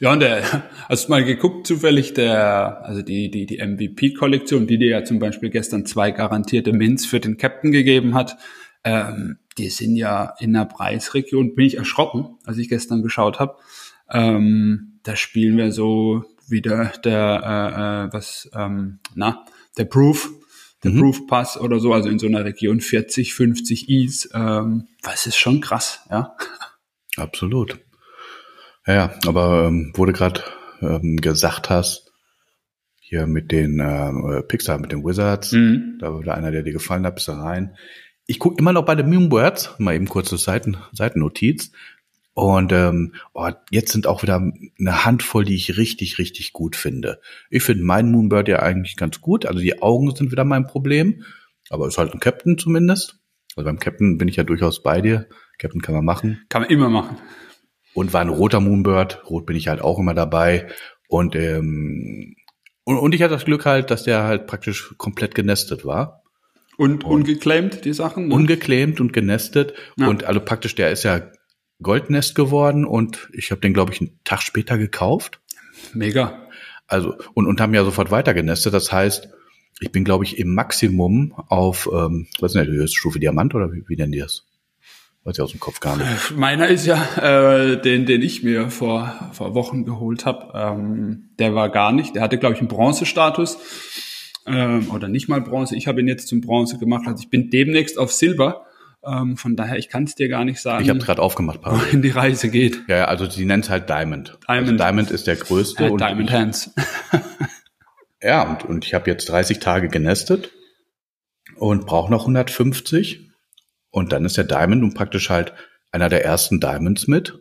[0.00, 0.42] Ja, und der,
[0.88, 5.18] hast du mal geguckt, zufällig der, also die, die, die MVP-Kollektion, die dir ja zum
[5.18, 8.36] Beispiel gestern zwei garantierte Mints für den Captain gegeben hat,
[8.84, 13.56] ähm, die sind ja in der Preisregion, bin ich erschrocken, als ich gestern geschaut habe.
[14.10, 19.44] Ähm, da spielen wir so wieder der, äh, äh, was, ähm, na,
[19.76, 20.30] der Proof,
[20.84, 21.00] der mhm.
[21.00, 25.36] Proof Pass oder so, also in so einer Region 40, 50 Is, ähm, was ist
[25.36, 26.36] schon krass, ja.
[27.16, 27.78] Absolut.
[28.86, 30.42] Ja, aber ähm, wurde gerade
[30.80, 32.12] ähm, gesagt hast,
[33.00, 35.98] hier mit den äh, Pixar, mit den Wizards, mhm.
[36.00, 37.76] da war einer, der dir gefallen hat, bist du rein.
[38.26, 41.72] Ich gucke immer noch bei den Moonbirds, mal eben kurze Seiten, Seitennotiz.
[42.38, 44.36] Und ähm, oh, jetzt sind auch wieder
[44.78, 47.20] eine Handvoll, die ich richtig, richtig gut finde.
[47.50, 49.44] Ich finde meinen Moonbird ja eigentlich ganz gut.
[49.44, 51.24] Also die Augen sind wieder mein Problem.
[51.68, 53.18] Aber ist halt ein Captain zumindest.
[53.56, 55.26] Also beim Captain bin ich ja durchaus bei dir.
[55.58, 56.40] Captain kann man machen.
[56.48, 57.16] Kann man immer machen.
[57.92, 59.28] Und war ein roter Moonbird.
[59.28, 60.68] Rot bin ich halt auch immer dabei.
[61.08, 62.36] Und, ähm,
[62.84, 66.22] und, und ich hatte das Glück halt, dass der halt praktisch komplett genestet war.
[66.76, 68.28] Und, und ungeclaimed, die Sachen?
[68.28, 68.34] Ne?
[68.36, 69.74] Ungeclaimed und genestet.
[69.96, 70.06] Ja.
[70.06, 71.32] Und also praktisch, der ist ja
[71.82, 75.40] Goldnest geworden und ich habe den, glaube ich, einen Tag später gekauft.
[75.94, 76.48] Mega.
[76.86, 78.74] Also, und, und haben ja sofort weiter genestet.
[78.74, 79.28] Das heißt,
[79.80, 83.54] ich bin, glaube ich, im Maximum auf, ähm, was ist denn die höchste Stufe Diamant
[83.54, 84.44] oder wie, wie nennen die das?
[85.24, 86.08] Weiß ich aus dem Kopf gar nicht.
[86.08, 90.52] Äh, meiner ist ja äh, den, den ich mir vor, vor Wochen geholt habe.
[90.54, 92.14] Ähm, der war gar nicht.
[92.14, 93.58] Der hatte, glaube ich, einen Bronzestatus.
[94.46, 95.76] Ähm, oder nicht mal Bronze.
[95.76, 97.06] Ich habe ihn jetzt zum Bronze gemacht.
[97.06, 98.64] Also ich bin demnächst auf Silber.
[99.04, 100.82] Ähm, von daher, ich kann es dir gar nicht sagen.
[100.82, 101.78] Ich habe gerade aufgemacht, Paul.
[101.78, 102.80] Wohin die Reise geht.
[102.88, 104.38] Ja, also sie nennt es halt Diamond.
[104.46, 104.68] Diamond.
[104.72, 105.86] Also Diamond ist der größte.
[105.86, 106.74] Äh, Diamond Hands.
[108.22, 110.50] ja, und, und ich habe jetzt 30 Tage genestet
[111.56, 113.30] und brauche noch 150.
[113.90, 115.54] Und dann ist der Diamond und praktisch halt
[115.92, 117.40] einer der ersten Diamonds mit.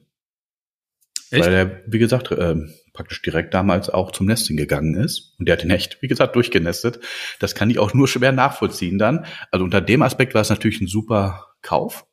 [1.30, 1.44] Echt?
[1.44, 2.56] Weil er, wie gesagt, äh,
[2.94, 5.36] praktisch direkt damals auch zum Nesting gegangen ist.
[5.40, 7.00] Und der hat ihn echt, wie gesagt, durchgenestet.
[7.40, 9.26] Das kann ich auch nur schwer nachvollziehen dann.
[9.52, 12.06] Also unter dem Aspekt war es natürlich ein super Kauf.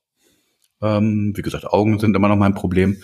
[0.82, 3.02] Ähm, wie gesagt, Augen sind immer noch mein Problem.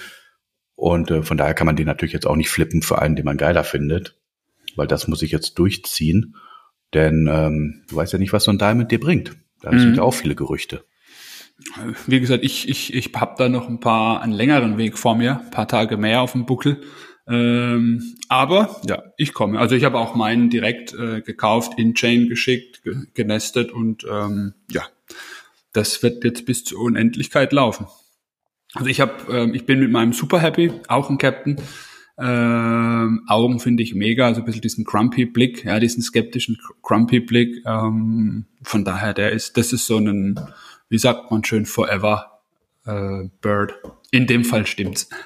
[0.74, 3.24] Und äh, von daher kann man den natürlich jetzt auch nicht flippen für einen, den
[3.24, 4.18] man geiler findet.
[4.76, 6.36] Weil das muss ich jetzt durchziehen.
[6.94, 9.36] Denn ähm, du weißt ja nicht, was so ein Diamond dir bringt.
[9.60, 9.78] Da mhm.
[9.78, 10.84] sind ja auch viele Gerüchte.
[12.06, 15.40] Wie gesagt, ich, ich, ich habe da noch ein paar, einen längeren Weg vor mir,
[15.40, 16.80] ein paar Tage mehr auf dem Buckel.
[17.28, 19.58] Ähm, aber ja, ich komme.
[19.58, 24.54] Also ich habe auch meinen direkt äh, gekauft, in Chain geschickt, ge genestet und ähm,
[24.70, 24.82] ja,
[25.72, 27.86] das wird jetzt bis zur Unendlichkeit laufen.
[28.74, 31.56] Also ich habe, ähm, ich bin mit meinem super happy, auch ein Captain.
[32.18, 37.20] Ähm, Augen finde ich mega, also ein bisschen diesen grumpy Blick, ja, diesen skeptischen grumpy
[37.20, 37.64] Blick.
[37.66, 40.38] Ähm, von daher, der ist, das ist so ein,
[40.88, 42.42] wie sagt man schön, forever
[42.84, 43.74] äh, Bird.
[44.10, 45.08] In dem Fall stimmt's.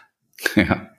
[0.57, 0.90] Ja.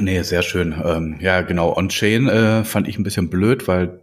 [0.00, 0.74] Nee, sehr schön.
[0.84, 1.76] Ähm, ja, genau.
[1.76, 4.02] On-Chain äh, fand ich ein bisschen blöd, weil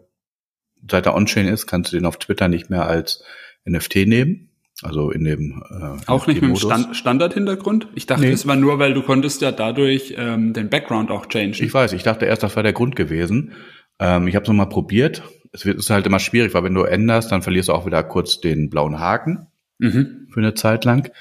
[0.90, 3.24] seit er On-Chain ist, kannst du den auf Twitter nicht mehr als
[3.66, 4.50] NFT nehmen.
[4.82, 7.88] Also in dem äh, Auch nicht mit dem Stand Standard-Hintergrund?
[7.96, 8.32] Ich dachte, nee.
[8.32, 11.54] es war nur, weil du konntest ja dadurch ähm, den Background auch changen.
[11.54, 13.54] Ich weiß, ich dachte erst, das war der Grund gewesen.
[14.00, 15.24] Ähm, ich habe es nochmal probiert.
[15.52, 18.04] Es wird ist halt immer schwierig, weil wenn du änderst, dann verlierst du auch wieder
[18.04, 19.48] kurz den blauen Haken
[19.78, 20.28] mhm.
[20.32, 21.12] für eine Zeit lang.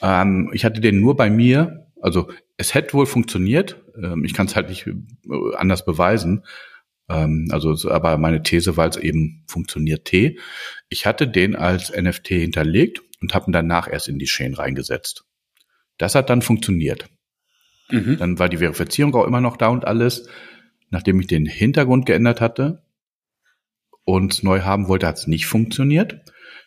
[0.00, 3.82] Ähm, ich hatte den nur bei mir, also es hätte wohl funktioniert.
[4.00, 4.94] Ähm, ich kann es halt nicht äh,
[5.56, 6.44] anders beweisen.
[7.08, 10.38] Ähm, also, aber meine These war es eben funktioniert T.
[10.88, 15.24] Ich hatte den als NFT hinterlegt und habe ihn danach erst in die Chain reingesetzt.
[15.98, 17.08] Das hat dann funktioniert.
[17.90, 18.18] Mhm.
[18.18, 20.28] Dann war die Verifizierung auch immer noch da und alles.
[20.90, 22.82] Nachdem ich den Hintergrund geändert hatte
[24.04, 26.20] und neu haben wollte, hat es nicht funktioniert.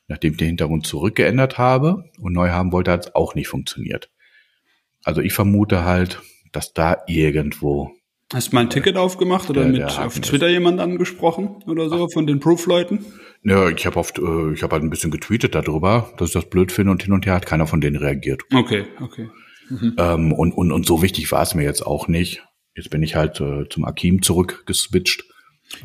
[0.08, 4.10] Nachdem ich den Hintergrund zurückgeändert habe und neu haben wollte, hat es auch nicht funktioniert.
[5.04, 6.21] Also ich vermute halt,
[6.52, 7.96] dass da irgendwo
[8.34, 12.08] Hast du mal ein Ticket aufgemacht oder der, mit auf Twitter jemand angesprochen oder so
[12.08, 12.13] Ach.
[12.13, 13.06] von den Proof-Leuten?
[13.44, 16.50] Ja, ich habe oft, äh, ich habe halt ein bisschen getweetet darüber, dass ich das
[16.50, 18.42] blöd finde und hin und her hat keiner von denen reagiert.
[18.54, 19.30] Okay, okay.
[19.70, 19.96] Mhm.
[19.98, 22.44] Ähm, und, und, und so wichtig war es mir jetzt auch nicht.
[22.76, 25.24] Jetzt bin ich halt äh, zum Akim zurückgeswitcht.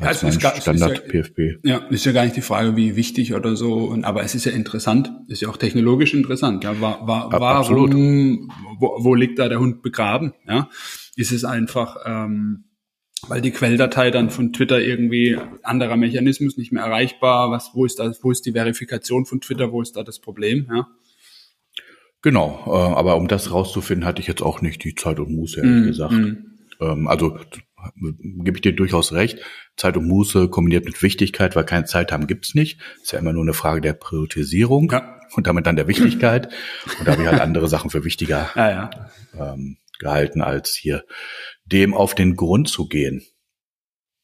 [0.01, 1.59] Ja, es ist gar, Standard ja, PFP.
[1.63, 3.73] Ja, ist ja gar nicht die Frage, wie wichtig oder so.
[3.85, 6.63] Und, aber es ist ja interessant, ist ja auch technologisch interessant.
[6.63, 10.33] Ja, war, war, warum, wo, wo liegt da der Hund begraben?
[10.47, 10.69] Ja,
[11.15, 12.65] ist es einfach, ähm,
[13.27, 17.51] weil die Quelldatei dann von Twitter irgendwie anderer Mechanismus nicht mehr erreichbar.
[17.51, 19.71] Was, wo ist da, wo ist die Verifikation von Twitter?
[19.71, 20.67] Wo ist da das Problem?
[20.69, 20.87] Ja.
[22.21, 25.59] Genau, äh, aber um das rauszufinden, hatte ich jetzt auch nicht die Zeit und Muße,
[25.59, 26.13] ehrlich mm, gesagt.
[26.13, 26.53] Mm.
[26.79, 27.37] Ähm, also
[27.97, 29.39] gebe ich dir durchaus recht.
[29.75, 32.79] Zeit und Muße kombiniert mit Wichtigkeit, weil keine Zeit haben gibt's nicht.
[33.01, 35.19] Ist ja immer nur eine Frage der Priorisierung ja.
[35.35, 36.49] und damit dann der Wichtigkeit.
[36.99, 38.49] Und da habe ich halt andere Sachen für wichtiger.
[38.55, 38.89] Ja, ja.
[39.37, 41.03] Ähm, gehalten, als hier
[41.65, 43.25] dem auf den Grund zu gehen.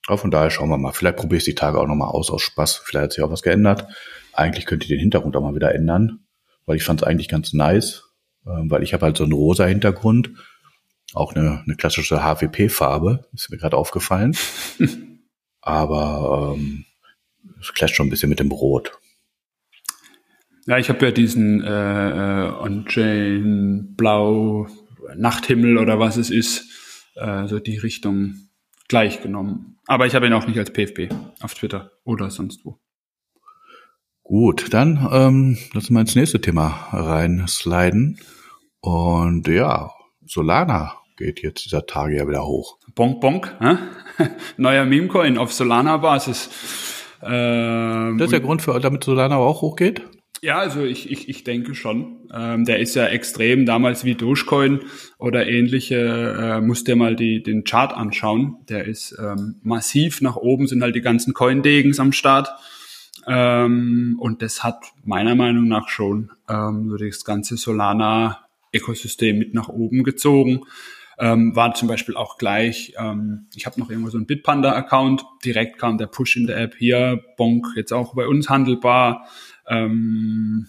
[0.08, 0.92] Aber von daher schauen wir mal.
[0.92, 2.82] Vielleicht probiere ich die Tage auch nochmal aus, aus Spaß.
[2.84, 3.88] Vielleicht hat sich auch was geändert.
[4.34, 6.26] Eigentlich könnte ich den Hintergrund auch mal wieder ändern,
[6.65, 8.04] weil ich fand es eigentlich ganz nice,
[8.48, 10.32] ähm, weil ich habe halt so einen rosa Hintergrund,
[11.13, 14.36] auch eine, eine klassische HWP-Farbe, ist mir gerade aufgefallen.
[15.62, 16.86] Aber ähm,
[17.60, 18.98] es clasht schon ein bisschen mit dem Rot.
[20.65, 22.10] Ja, ich habe ja diesen äh,
[22.48, 24.68] äh, On-Chain Blau
[25.15, 26.69] Nachthimmel oder was es ist,
[27.15, 28.36] äh, so die Richtung
[28.88, 29.78] gleich genommen.
[29.88, 31.10] Aber ich habe ihn auch nicht als PFP
[31.41, 32.80] auf Twitter oder sonst wo.
[34.24, 38.19] Gut, dann ähm, lassen wir ins nächste Thema reinsliden.
[38.80, 39.91] Und ja,
[40.26, 42.78] Solana geht jetzt dieser Tage ja wieder hoch.
[42.93, 43.56] Bonk, bonk.
[43.60, 43.78] Hä?
[44.58, 46.50] Neuer Meme-Coin auf Solana-Basis.
[47.24, 50.04] Ähm, das ist der Grund, für, damit Solana auch hochgeht?
[50.41, 52.30] Ja, also ich, ich, ich denke schon.
[52.34, 54.82] Ähm, der ist ja extrem, damals wie Dogecoin
[55.17, 58.58] oder ähnliche, äh, musst dir mal die, den Chart anschauen.
[58.69, 62.49] Der ist ähm, massiv nach oben, sind halt die ganzen Coindegens am Start.
[63.28, 69.67] Ähm, und das hat meiner Meinung nach schon ähm, so das ganze Solana-Ökosystem mit nach
[69.67, 70.62] oben gezogen.
[71.21, 75.78] Ähm, war zum Beispiel auch gleich, ähm, ich habe noch irgendwo so einen Bitpanda-Account, direkt
[75.78, 79.28] kam der Push in der App hier, Bonk, jetzt auch bei uns handelbar.
[79.70, 80.68] Ähm,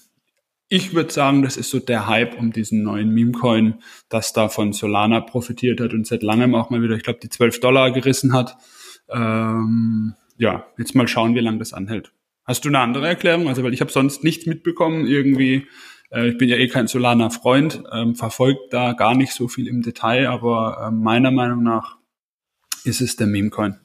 [0.69, 4.73] ich würde sagen, das ist so der Hype um diesen neuen Meme-Coin, dass da von
[4.73, 8.33] Solana profitiert hat und seit langem auch mal wieder, ich glaube, die 12 Dollar gerissen
[8.33, 8.57] hat.
[9.09, 12.13] Ähm, ja, jetzt mal schauen, wie lange das anhält.
[12.45, 13.49] Hast du eine andere Erklärung?
[13.49, 15.67] Also, weil ich habe sonst nichts mitbekommen, irgendwie
[16.11, 19.83] äh, ich bin ja eh kein Solana-Freund, ähm, verfolgt da gar nicht so viel im
[19.83, 21.97] Detail, aber äh, meiner Meinung nach
[22.85, 23.79] ist es der Meme-Coin.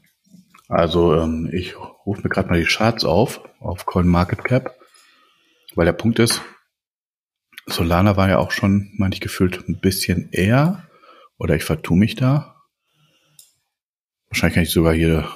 [0.67, 1.75] Also ähm, ich
[2.05, 4.75] rufe mir gerade mal die Charts auf, auf CoinMarketCap,
[5.75, 6.41] weil der Punkt ist,
[7.67, 10.87] Solana war ja auch schon, meine ich, gefühlt ein bisschen eher,
[11.37, 12.55] oder ich vertue mich da.
[14.29, 15.29] Wahrscheinlich kann ich sogar hier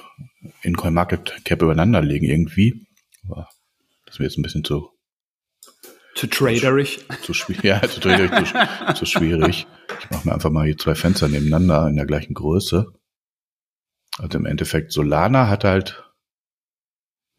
[0.62, 2.86] in CoinMarketCap übereinander legen irgendwie.
[3.24, 3.48] Aber
[4.06, 4.90] das wäre jetzt ein bisschen zu
[6.14, 7.06] zu traderig.
[7.22, 9.66] Zu, schwierig, ja, zu traderig, zu, zu schwierig.
[10.00, 12.92] Ich mache mir einfach mal hier zwei Fenster nebeneinander in der gleichen Größe.
[14.18, 16.09] Also im Endeffekt, Solana hat halt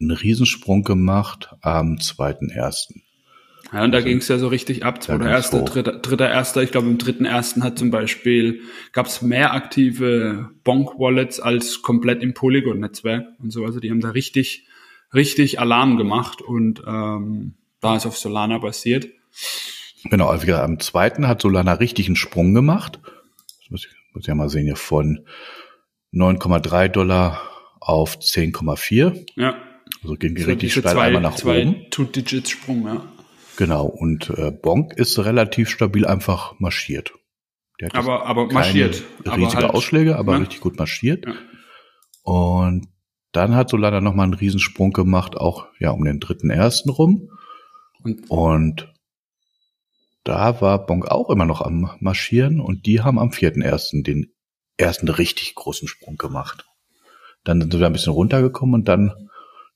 [0.01, 3.01] einen Riesensprung gemacht am 2.1.
[3.71, 5.01] Ja, und da also, ging es ja so richtig ab.
[5.01, 6.61] Zweiter, erster, dritter, dritter, erster.
[6.61, 8.61] Ich glaube, im dritten ersten hat zum Beispiel,
[8.91, 13.63] gab es mehr aktive Bonk-Wallets als komplett im Polygon-Netzwerk und so.
[13.63, 14.67] Also die haben da richtig,
[15.13, 19.07] richtig Alarm gemacht und ähm, da ist auf Solana basiert.
[20.09, 22.99] Genau, also am zweiten hat Solana richtig einen Sprung gemacht.
[23.03, 25.25] Das muss ich, muss ich ja mal sehen, hier von
[26.13, 27.41] 9,3 Dollar
[27.79, 29.25] auf 10,4.
[29.35, 29.55] Ja.
[30.03, 31.89] Also ging so richtig steil zwei, einmal nach zwei oben.
[31.89, 33.05] Two-Digit-Sprung, ja.
[33.57, 37.13] Genau, und äh, Bonk ist relativ stabil einfach marschiert.
[37.93, 39.03] aber aber marschiert.
[39.19, 40.41] Riesige aber halt, Ausschläge, aber ne?
[40.41, 41.25] richtig gut marschiert.
[41.25, 41.33] Ja.
[42.23, 42.87] Und
[43.31, 47.29] dann hat Solana nochmal einen Riesensprung gemacht, auch ja um den dritten ersten rum.
[48.03, 48.93] Und, und
[50.23, 54.33] da war Bonk auch immer noch am Marschieren und die haben am vierten ersten den
[54.77, 56.65] ersten richtig großen Sprung gemacht.
[57.43, 59.29] Dann sind wir ein bisschen runtergekommen und dann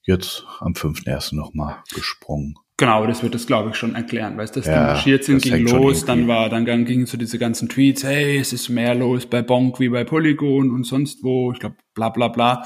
[0.05, 2.55] jetzt am fünften ersten nochmal gesprungen.
[2.77, 4.37] Genau, das wird das, glaube ich, schon erklären.
[4.37, 7.39] Weißt du, dass ja, die marschiert sind, ging los, dann war, dann gingen so diese
[7.39, 11.53] ganzen Tweets, hey, es ist mehr los bei Bonk wie bei Polygon und sonst wo,
[11.53, 12.65] ich glaube, bla bla bla.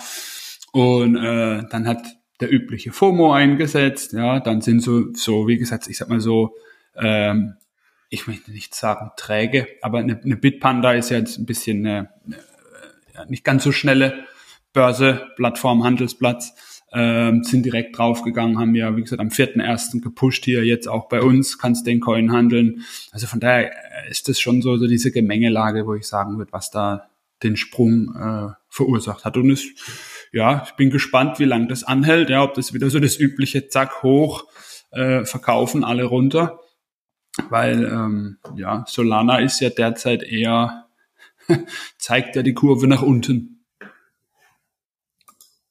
[0.72, 2.02] Und äh, dann hat
[2.40, 6.56] der übliche FOMO eingesetzt, ja, dann sind so, so, wie gesagt, ich sag mal so,
[6.96, 7.56] ähm,
[8.10, 12.10] ich möchte nicht sagen träge, aber eine, eine Bitpanda ist ja jetzt ein bisschen eine,
[12.26, 12.38] eine,
[13.14, 14.26] ja, nicht ganz so schnelle
[14.74, 16.56] Börse, Plattform, Handelsplatz,
[16.92, 20.02] ähm, sind direkt draufgegangen, haben ja, wie gesagt, am 4.1.
[20.02, 22.84] gepusht hier, jetzt auch bei uns, kannst den Coin handeln.
[23.12, 23.72] Also von daher
[24.10, 27.10] ist das schon so, so diese Gemengelage, wo ich sagen würde, was da
[27.44, 29.38] den Sprung äh, verursacht hat.
[29.38, 29.66] Und es
[30.32, 32.30] ja, ich bin gespannt, wie lange das anhält.
[32.30, 34.46] Ja, ob das wieder so das übliche Zack hoch
[34.92, 36.60] äh, verkaufen alle runter,
[37.50, 40.88] weil ähm, ja Solana ist ja derzeit eher
[41.98, 43.59] zeigt ja die Kurve nach unten.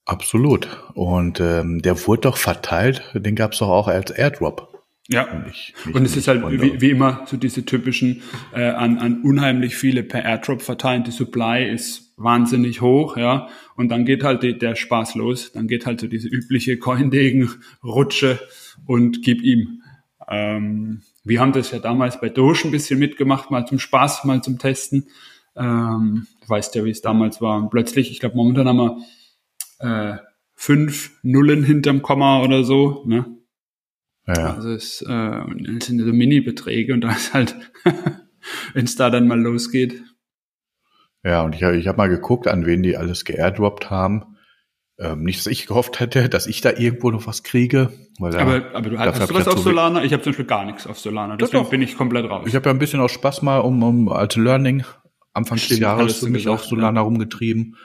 [0.09, 0.69] Absolut.
[0.95, 4.83] Und ähm, der wurde doch verteilt, den gab es doch auch als Airdrop.
[5.07, 8.23] Ja, nicht, nicht und es ist halt wie, wie, immer so diese typischen
[8.55, 11.05] äh, an, an unheimlich viele per Airdrop verteilen.
[11.05, 15.53] Die Supply ist wahnsinnig hoch, ja, und dann geht halt die, der Spaß los.
[15.53, 17.51] Dann geht halt so diese übliche Coindegen
[17.85, 18.41] Rutsche
[18.87, 19.83] und gib ihm.
[20.27, 24.43] Ähm, wir haben das ja damals bei Doge ein bisschen mitgemacht, mal zum Spaß, mal
[24.43, 25.09] zum Testen.
[25.55, 27.59] Ähm, du weißt ja, wie es damals war.
[27.59, 28.99] Und plötzlich, ich glaube, momentan haben wir
[29.79, 30.17] äh,
[30.55, 33.27] fünf Nullen hinterm Komma oder so, ne?
[34.27, 34.55] Ja.
[34.55, 37.57] Also es, äh, das sind so Mini-Beträge und da ist halt,
[38.75, 40.03] wenn es da dann mal losgeht.
[41.25, 44.37] Ja, und ich, hab- ich habe mal geguckt, an wen die alles geairdroppt haben.
[45.01, 47.93] Ähm, nicht, dass ich gehofft hätte, dass ich da irgendwo noch was kriege.
[48.19, 50.03] Weil da, Aber, aber du hast hab du ja auf Solana?
[50.05, 51.37] Ich habe zum Beispiel gar nichts auf Solana.
[51.37, 51.71] Deswegen doch.
[51.71, 52.47] bin ich komplett raus.
[52.49, 54.85] Ich habe ja ein bisschen aus Spaß mal um, um als Learning
[55.33, 57.77] Anfang des Jahres für mich gesagt, auf Solana rumgetrieben.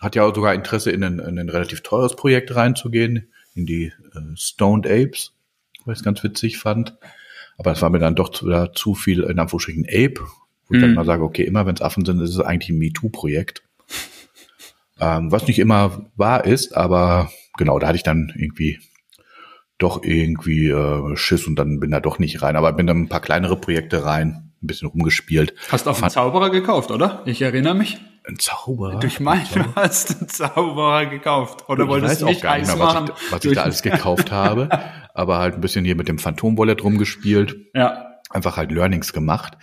[0.00, 3.86] Hat ja auch sogar Interesse in ein, in ein relativ teures Projekt reinzugehen, in die
[3.86, 5.32] äh, Stoned Apes,
[5.84, 6.96] was ich ganz witzig fand.
[7.56, 10.20] Aber es war mir dann doch zu, da zu viel in Anführungsstrichen Ape,
[10.68, 10.96] wo ich dann Mhm.
[10.96, 13.62] mal sage, okay, immer wenn es Affen sind, ist es eigentlich ein MeToo-Projekt.
[15.00, 18.78] Ähm, was nicht immer wahr ist, aber genau, da hatte ich dann irgendwie
[19.76, 22.54] doch irgendwie äh, Schiss und dann bin da doch nicht rein.
[22.54, 25.52] Aber bin dann ein paar kleinere Projekte rein, ein bisschen rumgespielt.
[25.68, 27.22] Hast auch einen Zauberer gekauft, oder?
[27.26, 27.98] Ich erinnere mich.
[28.26, 29.02] Ein Zauberer.
[29.04, 31.68] Ich meine, du hast einen Zauberer gekauft.
[31.68, 33.10] Oder ich wolltest du auch nicht gar nicht mehr, was machen?
[33.14, 34.68] ich, was ich durch- da alles gekauft habe.
[35.14, 37.56] Aber halt ein bisschen hier mit dem Phantom Wallet rumgespielt.
[37.74, 39.56] Ja, Einfach halt Learnings gemacht.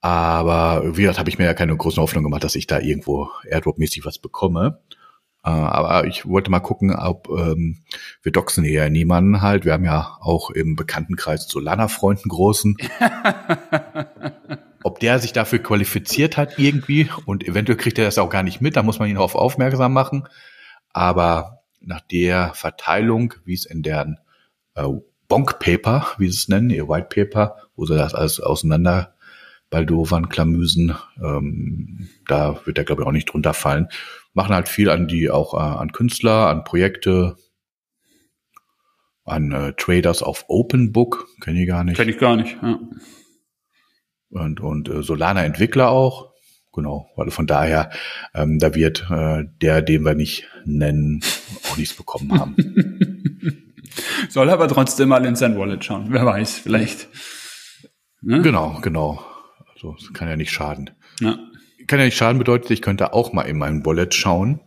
[0.00, 3.28] Aber wie gesagt, habe ich mir ja keine großen Hoffnung gemacht, dass ich da irgendwo
[3.48, 4.80] Airdrop-mäßig was bekomme.
[5.44, 7.82] Äh, aber ich wollte mal gucken, ob ähm,
[8.22, 9.64] wir doxen hier niemanden halt.
[9.64, 12.76] Wir haben ja auch im Bekanntenkreis Solana-Freunden großen.
[14.84, 18.60] ob der sich dafür qualifiziert hat irgendwie und eventuell kriegt er das auch gar nicht
[18.60, 20.28] mit, da muss man ihn darauf aufmerksam machen.
[20.92, 24.18] Aber nach der Verteilung, wie es in deren
[24.74, 24.86] äh,
[25.28, 29.14] Bonk Paper, wie sie es nennen, ihr White Paper, wo sie das alles auseinander
[29.70, 33.88] baldowern, Klamüsen, ähm, da wird er glaube ich auch nicht drunter fallen.
[34.34, 37.36] Machen halt viel an die auch äh, an Künstler, an Projekte,
[39.24, 41.96] an äh, Traders auf Open Book, kenne ich gar nicht.
[41.96, 42.58] kenne ich gar nicht.
[42.62, 42.78] Ja.
[44.32, 46.32] Und, und äh, Solana-Entwickler auch.
[46.74, 47.90] Genau, weil von daher,
[48.34, 51.22] ähm, da wird äh, der, den wir nicht nennen,
[51.70, 52.56] auch nichts bekommen haben.
[54.30, 56.06] Soll aber trotzdem mal in sein Wallet schauen.
[56.08, 57.08] Wer weiß, vielleicht.
[58.22, 58.40] Ne?
[58.40, 59.22] genau, genau.
[59.74, 60.90] Also es kann ja nicht schaden.
[61.20, 61.38] Ja.
[61.86, 64.60] Kann ja nicht schaden bedeutet, ich könnte auch mal in mein Wallet schauen,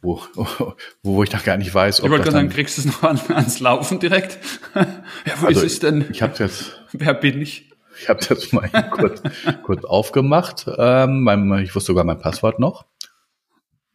[0.00, 2.54] wo, wo, wo ich noch gar nicht weiß, Ich ob wollte das gerade sagen, dann,
[2.54, 4.38] kriegst du es noch an, ans Laufen direkt?
[4.74, 4.86] ja,
[5.40, 6.06] wo Also, ist es denn?
[6.10, 7.71] ich habe jetzt Wer bin ich?
[8.00, 9.22] Ich habe das mal kurz,
[9.62, 10.66] kurz aufgemacht.
[10.76, 12.86] Ähm, mein, ich wusste sogar mein Passwort noch.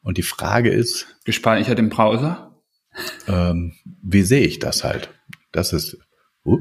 [0.02, 2.56] Und die Frage ist, Gespeichert im Browser?
[3.28, 5.10] ähm, wie sehe ich das halt?
[5.52, 5.98] Das ist.
[6.46, 6.60] Uh.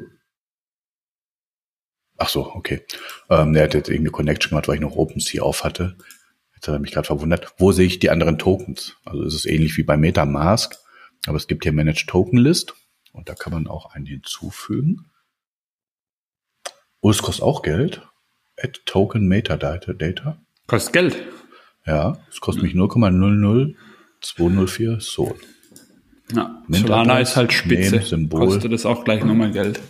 [2.17, 2.83] Ach so, okay.
[3.29, 5.97] Ähm, der hat jetzt irgendeine Connection gemacht, weil ich noch OpenSea auf hatte.
[6.55, 7.55] Jetzt hat er mich gerade verwundert.
[7.59, 8.97] Wo sehe ich die anderen Tokens?
[9.05, 10.75] Also es ist ähnlich wie bei MetaMask,
[11.27, 12.75] aber es gibt hier Managed Token List
[13.13, 15.11] und da kann man auch einen hinzufügen.
[17.01, 18.03] Oh, es kostet auch Geld.
[18.59, 19.93] Add Token Metadata.
[19.93, 20.39] Data.
[20.67, 21.17] Kostet Geld.
[21.87, 25.37] Ja, es kostet mich 0,00204 Sol.
[26.35, 28.03] Ja, Solana ist halt spitze.
[28.03, 28.41] Symbol.
[28.41, 29.81] Kostet es auch gleich nochmal Geld.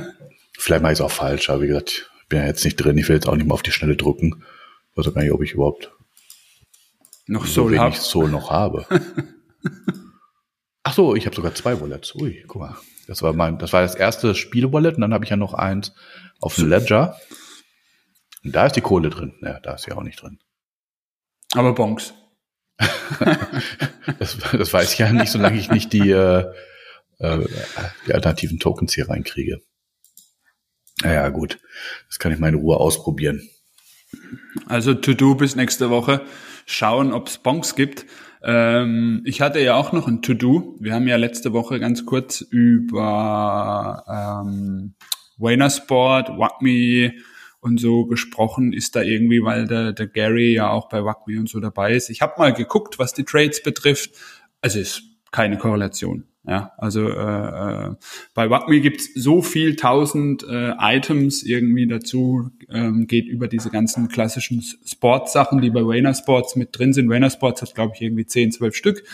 [0.59, 2.97] Vielleicht mache ich es auch falsch, aber wie gesagt, ich bin ja jetzt nicht drin.
[2.99, 4.45] Ich will jetzt auch nicht mal auf die Schnelle drücken.
[4.93, 5.91] Ich weiß auch gar nicht, ob ich überhaupt
[7.27, 7.97] Noch so Soul wenig hab.
[7.97, 8.87] Soul noch habe.
[10.85, 12.15] Ach so, ich habe sogar zwei Wallets.
[12.15, 12.77] Ui, guck mal.
[13.11, 15.93] Das war mein, das war das erste Spiel-Wallet und dann habe ich ja noch eins
[16.41, 17.19] auf dem Ledger.
[18.45, 19.35] Und da ist die Kohle drin.
[19.43, 20.39] Ja, da ist sie auch nicht drin.
[21.55, 22.15] Aber Bonks.
[24.19, 26.45] Das, das weiß ich ja nicht, solange ich nicht die, äh,
[27.19, 27.47] äh,
[28.07, 29.61] die alternativen Tokens hier reinkriege.
[31.03, 31.59] Naja, gut.
[32.09, 33.49] Das kann ich mal in Ruhe ausprobieren.
[34.67, 36.23] Also To-Do bis nächste Woche.
[36.67, 38.07] Schauen, ob es Bonks gibt.
[38.43, 40.77] Ähm, ich hatte ja auch noch ein To-Do.
[40.81, 44.95] Wir haben ja letzte Woche ganz kurz über ähm,
[45.69, 47.13] Sport, WACME
[47.61, 48.73] und so gesprochen.
[48.73, 52.11] Ist da irgendwie, weil der, der Gary ja auch bei WACME und so dabei ist.
[52.11, 54.11] Ich habe mal geguckt, was die Trades betrifft.
[54.63, 56.25] Also ist keine Korrelation.
[56.47, 57.95] Ja, also äh, äh,
[58.35, 64.09] bei WACME gibt's so viel tausend äh, Items irgendwie dazu, ähm, geht über diese ganzen
[64.09, 67.09] klassischen Sportsachen, die bei Wayner Sports mit drin sind.
[67.09, 69.05] Wayner Sports hat, glaube ich, irgendwie 10, 12 Stück.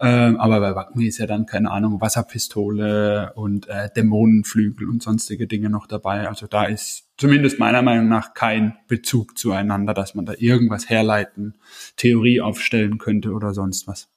[0.00, 5.48] Ähm, aber bei WACME ist ja dann, keine Ahnung, Wasserpistole und äh, Dämonenflügel und sonstige
[5.48, 6.28] Dinge noch dabei.
[6.28, 11.54] Also da ist zumindest meiner Meinung nach kein Bezug zueinander, dass man da irgendwas herleiten,
[11.96, 14.08] Theorie aufstellen könnte oder sonst was.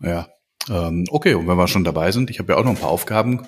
[0.00, 0.28] Ja.
[0.68, 2.90] Ähm, okay, und wenn wir schon dabei sind, ich habe ja auch noch ein paar
[2.90, 3.46] Aufgaben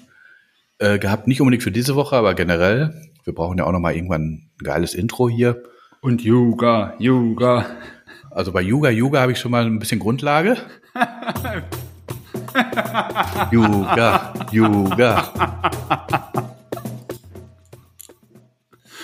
[0.79, 3.11] äh, gehabt, nicht unbedingt für diese Woche, aber generell.
[3.27, 5.65] Wir brauchen ja auch noch mal irgendwann ein geiles Intro hier.
[6.01, 7.67] Und Yoga, Yoga.
[8.31, 10.57] Also bei Yuga Yuga habe ich schon mal ein bisschen Grundlage.
[13.51, 15.33] Yuga, Yuga.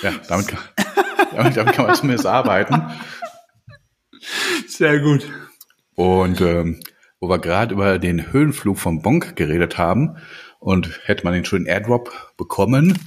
[0.03, 0.61] Ja, damit kann,
[1.35, 2.81] damit, damit kann man zumindest arbeiten.
[4.69, 5.29] Sehr gut.
[5.97, 6.79] Und ähm,
[7.19, 10.17] wo wir gerade über den Höhenflug vom Bonk geredet haben
[10.61, 13.01] und hätte man den schönen Airdrop bekommen,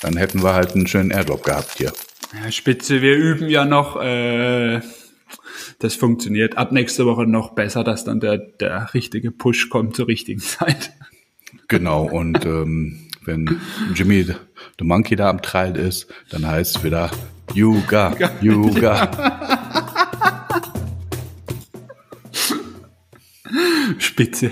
[0.00, 1.92] dann hätten wir halt einen schönen Airdrop gehabt hier.
[2.32, 4.00] Ja, Spitze, wir üben ja noch.
[4.00, 4.80] Äh,
[5.78, 10.08] das funktioniert ab nächste Woche noch besser, dass dann der, der richtige Push kommt zur
[10.08, 10.92] richtigen Zeit.
[11.68, 13.60] Genau, und ähm, wenn
[13.94, 14.34] Jimmy the
[14.82, 17.10] Monkey da am Trail ist, dann heißt es wieder
[17.54, 19.10] Yuga, Yuga.
[23.98, 24.50] Spitze.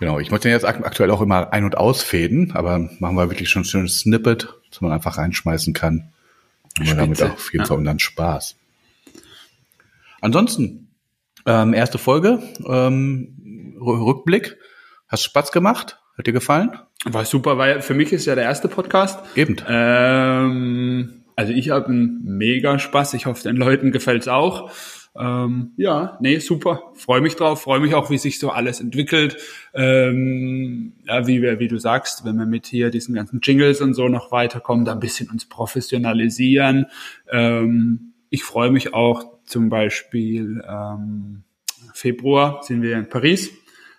[0.00, 3.50] Genau, ich muss den jetzt aktuell auch immer ein- und ausfäden, aber machen wir wirklich
[3.50, 6.10] schon ein schönes Snippet, das man einfach reinschmeißen kann.
[6.78, 7.78] Und damit auch auf jeden Fall ja.
[7.78, 8.56] unseren Spaß.
[10.22, 10.88] Ansonsten,
[11.44, 14.56] ähm, erste Folge, ähm, Rückblick.
[15.08, 15.98] Hast Spaß gemacht?
[16.16, 16.78] Hat dir gefallen?
[17.04, 19.18] War super, weil für mich ist ja der erste Podcast.
[19.36, 19.56] Eben.
[19.68, 23.14] Ähm, also ich habe einen mega Spaß.
[23.14, 24.70] Ich hoffe, den Leuten gefällt's auch.
[25.18, 26.92] Ähm, ja, nee, super.
[26.94, 27.62] Freue mich drauf.
[27.62, 29.36] Freue mich auch, wie sich so alles entwickelt.
[29.74, 33.94] Ähm, ja, wie wir, wie du sagst, wenn wir mit hier diesen ganzen Jingles und
[33.94, 36.86] so noch weiterkommen, da ein bisschen uns professionalisieren.
[37.30, 41.42] Ähm, ich freue mich auch zum Beispiel ähm,
[41.92, 43.50] Februar sind wir in Paris.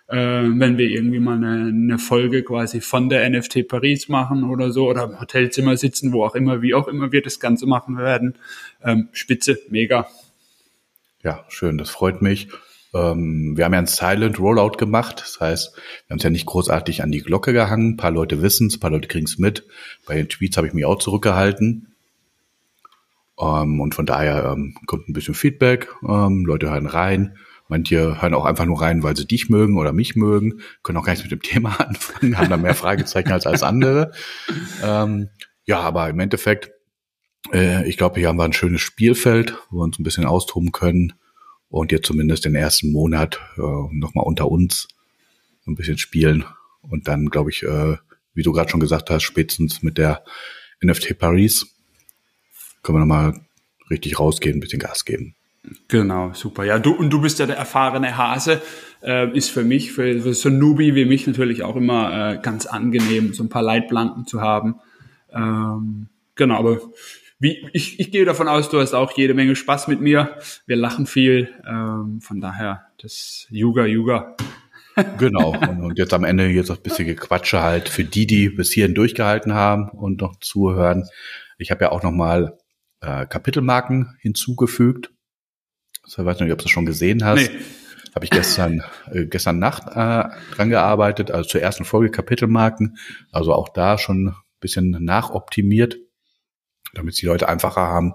[0.08, 4.70] Äh, wenn wir irgendwie mal eine, eine Folge quasi von der NFT Paris machen oder
[4.72, 7.96] so oder im Hotelzimmer sitzen, wo auch immer, wie auch immer wir das Ganze machen
[7.96, 8.34] werden.
[8.82, 10.08] Ähm, Spitze, mega.
[11.22, 12.48] Ja, schön, das freut mich.
[12.94, 15.20] Ähm, wir haben ja ein Silent Rollout gemacht.
[15.20, 17.92] Das heißt, wir haben es ja nicht großartig an die Glocke gehangen.
[17.92, 19.66] Ein paar Leute wissen es, ein paar Leute kriegen es mit.
[20.06, 21.94] Bei den Tweets habe ich mich auch zurückgehalten.
[23.40, 25.88] Ähm, und von daher ähm, kommt ein bisschen Feedback.
[26.06, 27.36] Ähm, Leute hören rein.
[27.68, 31.04] Manche hören auch einfach nur rein, weil sie dich mögen oder mich mögen, können auch
[31.04, 34.12] gar nichts mit dem Thema anfangen, haben da mehr Fragezeichen als als andere.
[34.84, 35.30] Ähm,
[35.64, 36.72] ja, aber im Endeffekt
[37.52, 40.72] äh, ich glaube, hier haben wir ein schönes Spielfeld, wo wir uns ein bisschen austoben
[40.72, 41.14] können
[41.68, 44.88] und jetzt zumindest den ersten Monat äh, nochmal unter uns
[45.66, 46.44] ein bisschen spielen
[46.82, 47.96] und dann, glaube ich, äh,
[48.34, 50.22] wie du gerade schon gesagt hast, spätestens mit der
[50.82, 51.66] NFT Paris
[52.82, 53.40] können wir nochmal
[53.90, 55.34] richtig rausgehen, ein bisschen Gas geben.
[55.88, 56.64] Genau, super.
[56.64, 58.60] Ja, du und du bist ja der erfahrene Hase.
[59.02, 62.38] Äh, ist für mich, für, für so ein Newbie wie mich natürlich auch immer äh,
[62.40, 64.76] ganz angenehm, so ein paar Leitplanken zu haben.
[65.32, 66.80] Ähm, genau, aber
[67.42, 70.36] wie, ich, ich gehe davon aus, du hast auch jede Menge Spaß mit mir.
[70.64, 71.48] Wir lachen viel.
[71.68, 74.36] Ähm, von daher, das Yuga Yuga.
[75.18, 75.52] genau.
[75.56, 78.94] Und, jetzt am Ende jetzt noch ein bisschen Gequatsche halt für die, die bis hierhin
[78.94, 81.08] durchgehalten haben und noch zuhören.
[81.58, 82.58] Ich habe ja auch noch mal
[83.00, 85.10] äh, Kapitelmarken hinzugefügt.
[86.06, 87.50] Ich weiß nicht, ob du das schon gesehen hast.
[87.50, 87.58] Nee.
[88.14, 92.98] Habe ich gestern, äh, gestern Nacht äh, dran gearbeitet, also zur ersten Folge Kapitelmarken.
[93.32, 95.96] Also auch da schon ein bisschen nachoptimiert
[96.94, 98.14] damit die Leute einfacher haben,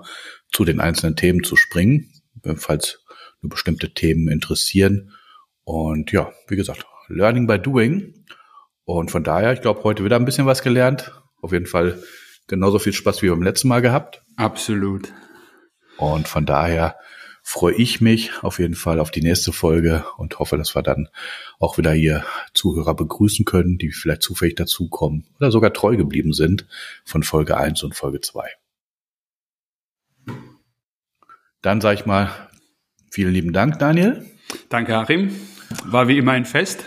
[0.51, 2.11] zu den einzelnen Themen zu springen,
[2.55, 3.03] falls
[3.41, 5.11] nur bestimmte Themen interessieren.
[5.63, 8.25] Und ja, wie gesagt, Learning by Doing.
[8.86, 11.11] Und von daher, ich glaube, heute wieder ein bisschen was gelernt.
[11.41, 12.01] Auf jeden Fall
[12.47, 14.21] genauso viel Spaß wie beim letzten Mal gehabt.
[14.38, 15.11] Absolut.
[15.97, 16.95] Und von daher
[17.43, 21.07] freue ich mich auf jeden Fall auf die nächste Folge und hoffe, dass wir dann
[21.59, 26.67] auch wieder hier Zuhörer begrüßen können, die vielleicht zufällig dazukommen oder sogar treu geblieben sind
[27.05, 28.49] von Folge 1 und Folge 2.
[31.62, 32.30] Dann sage ich mal
[33.12, 34.26] vielen lieben Dank, Daniel.
[34.70, 35.32] Danke, Achim.
[35.86, 36.84] War wie immer ein Fest.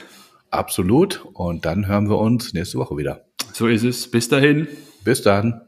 [0.50, 1.24] Absolut.
[1.34, 3.24] Und dann hören wir uns nächste Woche wieder.
[3.52, 4.10] So ist es.
[4.10, 4.68] Bis dahin.
[5.04, 5.62] Bis dann.